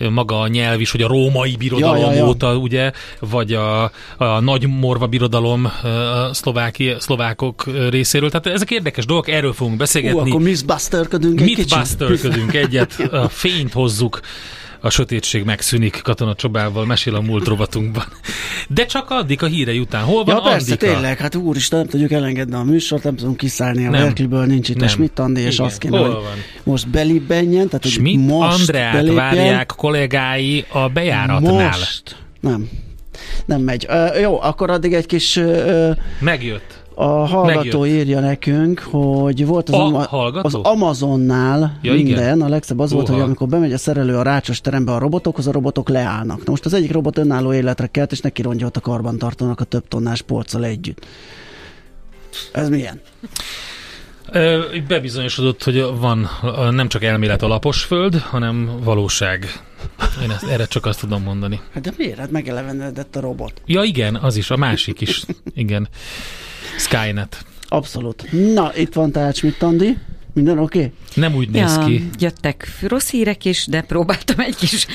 maga 0.09 0.39
a 0.39 0.47
nyelv 0.47 0.79
is, 0.79 0.91
hogy 0.91 1.01
a 1.01 1.07
római 1.07 1.55
birodalom 1.55 1.97
ja, 1.97 2.11
ja, 2.11 2.17
ja. 2.17 2.27
óta, 2.27 2.55
ugye, 2.55 2.91
vagy 3.19 3.53
a, 3.53 3.83
a 4.17 4.39
nagy 4.39 4.67
morva 4.67 5.07
birodalom 5.07 5.65
a 5.65 6.33
szlováki, 6.33 6.93
szlovákok 6.99 7.63
részéről. 7.89 8.29
Tehát 8.29 8.47
ezek 8.47 8.71
érdekes 8.71 9.05
dolgok, 9.05 9.29
erről 9.29 9.53
fogunk 9.53 9.77
beszélgetni. 9.77 10.19
Ú, 10.19 10.27
akkor 10.27 10.41
mythbusterködünk 10.41 11.41
egy 11.41 11.55
kicsit. 11.55 12.55
egyet, 12.55 12.99
a 13.23 13.29
fényt 13.29 13.73
hozzuk 13.73 14.19
a 14.81 14.89
sötétség 14.89 15.43
megszűnik 15.43 15.99
Katona 16.03 16.35
Csobával, 16.35 16.85
mesél 16.85 17.15
a 17.15 17.21
múlt 17.21 17.47
rovatunkban. 17.47 18.03
De 18.67 18.85
csak 18.85 19.09
addig 19.09 19.43
a 19.43 19.45
híre 19.45 19.73
után. 19.73 20.03
Hol 20.03 20.23
van 20.23 20.35
ja, 20.35 20.41
persze, 20.41 20.71
Andika? 20.71 20.91
tényleg, 20.93 21.17
hát 21.17 21.35
úristen, 21.35 21.79
nem 21.79 21.87
tudjuk 21.87 22.11
elengedni 22.11 22.55
a 22.55 22.63
műsort, 22.63 23.03
nem 23.03 23.15
tudunk 23.15 23.37
kiszállni 23.37 23.85
a 23.85 23.89
Berkeley-ből, 23.91 24.45
nincs 24.45 24.69
itt 24.69 24.75
nem. 24.75 24.85
a 24.85 24.89
Schmidt 24.89 25.19
Andi, 25.19 25.41
és 25.41 25.53
Igen. 25.53 25.65
azt 25.65 25.77
kéne, 25.77 25.97
Hol 25.97 26.05
hogy 26.07 26.23
van? 26.23 26.33
most 26.63 26.89
belibbenjen. 26.89 27.65
Tehát, 27.67 27.83
hogy 27.83 27.91
Schmidt 27.91 28.27
most 28.27 28.59
Andrát 28.59 28.91
belépjen. 28.93 29.15
várják 29.15 29.73
kollégái 29.77 30.65
a 30.69 30.87
bejáratnál. 30.87 31.67
Most. 31.67 32.15
Nem. 32.39 32.69
Nem 33.45 33.61
megy. 33.61 33.87
Uh, 33.89 34.19
jó, 34.21 34.41
akkor 34.41 34.69
addig 34.69 34.93
egy 34.93 35.05
kis... 35.05 35.35
Uh, 35.35 35.89
Megjött. 36.19 36.78
A 37.01 37.25
hallgató 37.25 37.79
Megjött. 37.79 37.99
írja 37.99 38.19
nekünk, 38.19 38.79
hogy 38.79 39.45
volt 39.45 39.69
az, 39.69 39.75
a 39.75 39.83
ama- 39.85 40.43
az 40.43 40.53
Amazonnál 40.53 41.79
ja, 41.81 41.93
minden, 41.93 42.23
igen. 42.23 42.41
a 42.41 42.49
legszebb 42.49 42.79
az 42.79 42.91
Uha. 42.91 43.01
volt, 43.01 43.13
hogy 43.13 43.21
amikor 43.21 43.47
bemegy 43.47 43.73
a 43.73 43.77
szerelő 43.77 44.17
a 44.17 44.21
rácsos 44.21 44.61
terembe 44.61 44.91
a 44.91 44.97
robotokhoz, 44.99 45.47
a 45.47 45.51
robotok 45.51 45.89
leállnak. 45.89 46.37
Na 46.37 46.49
most 46.51 46.65
az 46.65 46.73
egyik 46.73 46.91
robot 46.91 47.17
önálló 47.17 47.53
életre 47.53 47.87
kelt, 47.87 48.11
és 48.11 48.19
neki 48.19 48.41
rontja 48.41 48.65
ott 48.65 48.77
a 48.77 48.79
karbantartónak 48.79 49.59
a 49.59 49.63
több 49.63 49.87
tonnás 49.87 50.21
polccal 50.21 50.65
együtt. 50.65 51.05
Ez 52.51 52.69
milyen? 52.69 53.01
Bebizonyosodott, 54.87 55.63
hogy 55.63 55.85
van 55.99 56.29
nem 56.71 56.87
csak 56.87 57.03
elmélet 57.03 57.41
alapos 57.41 57.83
föld, 57.83 58.17
hanem 58.19 58.69
valóság. 58.83 59.61
Én 60.23 60.31
ezt, 60.31 60.43
erre 60.43 60.65
csak 60.65 60.85
azt 60.85 60.99
tudom 60.99 61.23
mondani. 61.23 61.59
Hát 61.73 61.83
de 61.83 61.91
miért? 61.97 62.17
Hát 62.17 62.31
megelevenedett 62.31 63.15
a 63.15 63.19
robot. 63.19 63.61
Ja 63.65 63.83
igen, 63.83 64.15
az 64.15 64.35
is, 64.35 64.49
a 64.51 64.57
másik 64.57 65.01
is. 65.01 65.23
Igen. 65.55 65.87
Skynet. 66.79 67.45
Abszolút. 67.67 68.31
Na, 68.53 68.71
itt 68.75 68.93
van 68.93 69.11
tehát 69.11 69.35
Schmidt 69.35 69.63
Andi. 69.63 69.97
Minden 70.33 70.59
oké? 70.59 70.77
Okay? 70.77 70.91
Nem 71.13 71.35
úgy 71.35 71.49
néz 71.49 71.75
ja, 71.75 71.83
ki. 71.85 72.09
Jöttek 72.19 72.67
rossz 72.81 73.09
hírek 73.09 73.45
is, 73.45 73.65
de 73.65 73.81
próbáltam 73.81 74.39
egy 74.39 74.55
kis 74.55 74.87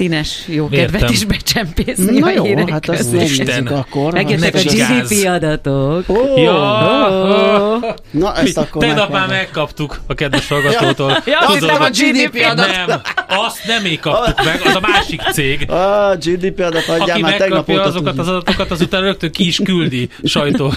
színes 0.00 0.42
jó 0.46 0.68
kedvet 0.68 1.10
is 1.10 1.24
becsempészni 1.24 2.18
Na 2.18 2.26
a 2.26 2.30
jó, 2.30 2.44
hírek 2.44 2.68
hát 2.68 2.88
azt 2.88 3.12
megnézzük 3.12 3.70
akkor. 3.70 4.12
Megjöttek 4.12 4.54
a. 4.54 4.58
GDP 4.58 5.26
adatok. 5.26 6.04
Oh, 6.06 6.42
Ja, 6.42 7.96
Na, 8.10 8.34
ezt 8.36 8.58
akkor 8.58 8.82
Tegnap 8.82 9.10
már 9.10 9.28
megkaptuk 9.28 10.00
a 10.06 10.14
kedves 10.14 10.48
hallgatótól. 10.48 11.22
Ja, 11.26 11.38
azt 11.38 11.60
nem 11.60 11.82
a 11.82 11.88
GDP 11.88 12.46
adat. 12.50 12.86
Nem, 12.86 13.00
azt 13.28 13.66
nem 13.66 13.82
mi 13.82 13.96
kaptuk 13.96 14.44
meg, 14.44 14.60
az 14.64 14.74
a 14.74 14.80
másik 14.80 15.20
cég. 15.32 15.70
A 15.70 16.16
GDP 16.16 16.60
adat 16.60 16.88
adjál 16.88 17.10
Aki 17.10 17.20
már 17.20 17.36
tegnap 17.36 17.66
megkapja 17.66 17.74
óta 17.74 17.84
azokat 17.84 18.18
az 18.18 18.28
adatokat, 18.28 18.70
azután 18.70 19.00
rögtön 19.00 19.32
ki 19.32 19.46
is 19.46 19.60
küldi 19.64 20.08
sajtó 20.24 20.72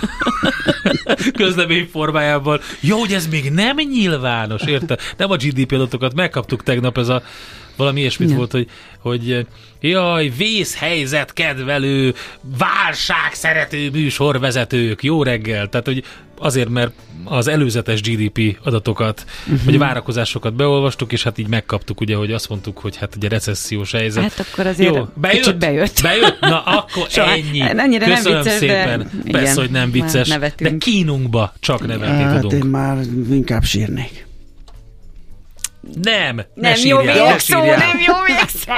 közlemény 1.38 1.90
formájában. 1.92 2.60
Jó, 2.80 3.00
hogy 3.00 3.14
ez 3.14 3.28
még 3.28 3.52
nem 3.52 3.76
nyilvános, 3.76 4.62
érted? 4.62 5.00
Nem 5.18 5.32
a 5.32 5.36
GDP 5.36 5.72
adatokat 5.72 6.14
megkaptuk 6.14 6.64
tegnap, 6.64 6.98
ez 6.98 7.08
a 7.08 7.22
valami 7.76 8.00
ilyesmit 8.00 8.30
Ja. 8.30 8.36
volt, 8.36 8.52
hogy, 8.52 8.68
hogy 9.00 9.46
jaj, 9.82 10.30
vészhelyzet 10.38 11.34
kedvelő, 11.34 12.14
válság 12.58 13.34
szerető 13.34 13.90
műsorvezetők, 13.92 15.04
jó 15.04 15.24
reggel. 15.24 15.70
Tehát, 15.70 15.86
hogy 15.86 16.04
azért, 16.38 16.70
mert 16.70 16.92
az 17.26 17.48
előzetes 17.48 18.02
GDP 18.02 18.58
adatokat, 18.64 19.26
uh-huh. 19.46 19.64
vagy 19.66 19.76
a 19.76 19.78
várakozásokat 19.78 20.54
beolvastuk, 20.54 21.12
és 21.12 21.24
hát 21.24 21.38
így 21.38 21.48
megkaptuk, 21.48 22.02
ugye, 22.02 22.16
hogy 22.16 22.32
azt 22.32 22.50
mondtuk, 22.50 22.78
hogy 22.78 22.96
hát 22.98 23.16
ugye 23.16 23.28
recessziós 23.28 23.92
helyzet. 23.92 24.24
Hát 24.24 24.48
akkor 24.52 24.68
azért 24.68 24.96
Jó, 24.96 25.08
bejött? 25.16 25.38
kicsit 25.38 25.58
bejött. 25.58 26.00
Bejött? 26.02 26.40
Na, 26.40 26.64
akkor 26.78 27.08
Soha- 27.10 27.32
ennyi. 27.32 27.62
ennyire 27.62 28.06
nem 28.08 28.16
Köszönöm 28.16 28.42
vicces, 28.42 28.60
de 28.60 28.68
szépen. 28.68 29.10
igen, 29.26 29.42
Persze, 29.42 29.60
hogy 29.62 29.72
nem 29.72 29.92
vicces, 29.92 30.28
de 30.58 30.78
kínunkba 30.78 31.54
csak 31.60 31.88
nevetni 31.88 32.24
Hát 32.24 32.40
tudunk. 32.42 32.64
én 32.64 32.70
már 32.70 32.98
inkább 33.32 33.64
sírnék. 33.64 34.26
Nem, 36.02 36.36
ne 36.36 36.44
Nem 36.54 36.72
jó 36.84 36.98
sírjál, 37.00 37.16
ne 37.18 37.30
végszó, 37.32 37.56
sírjál. 37.58 37.78
nem 37.78 38.00
jó 38.00 38.14
végszó. 38.26 38.72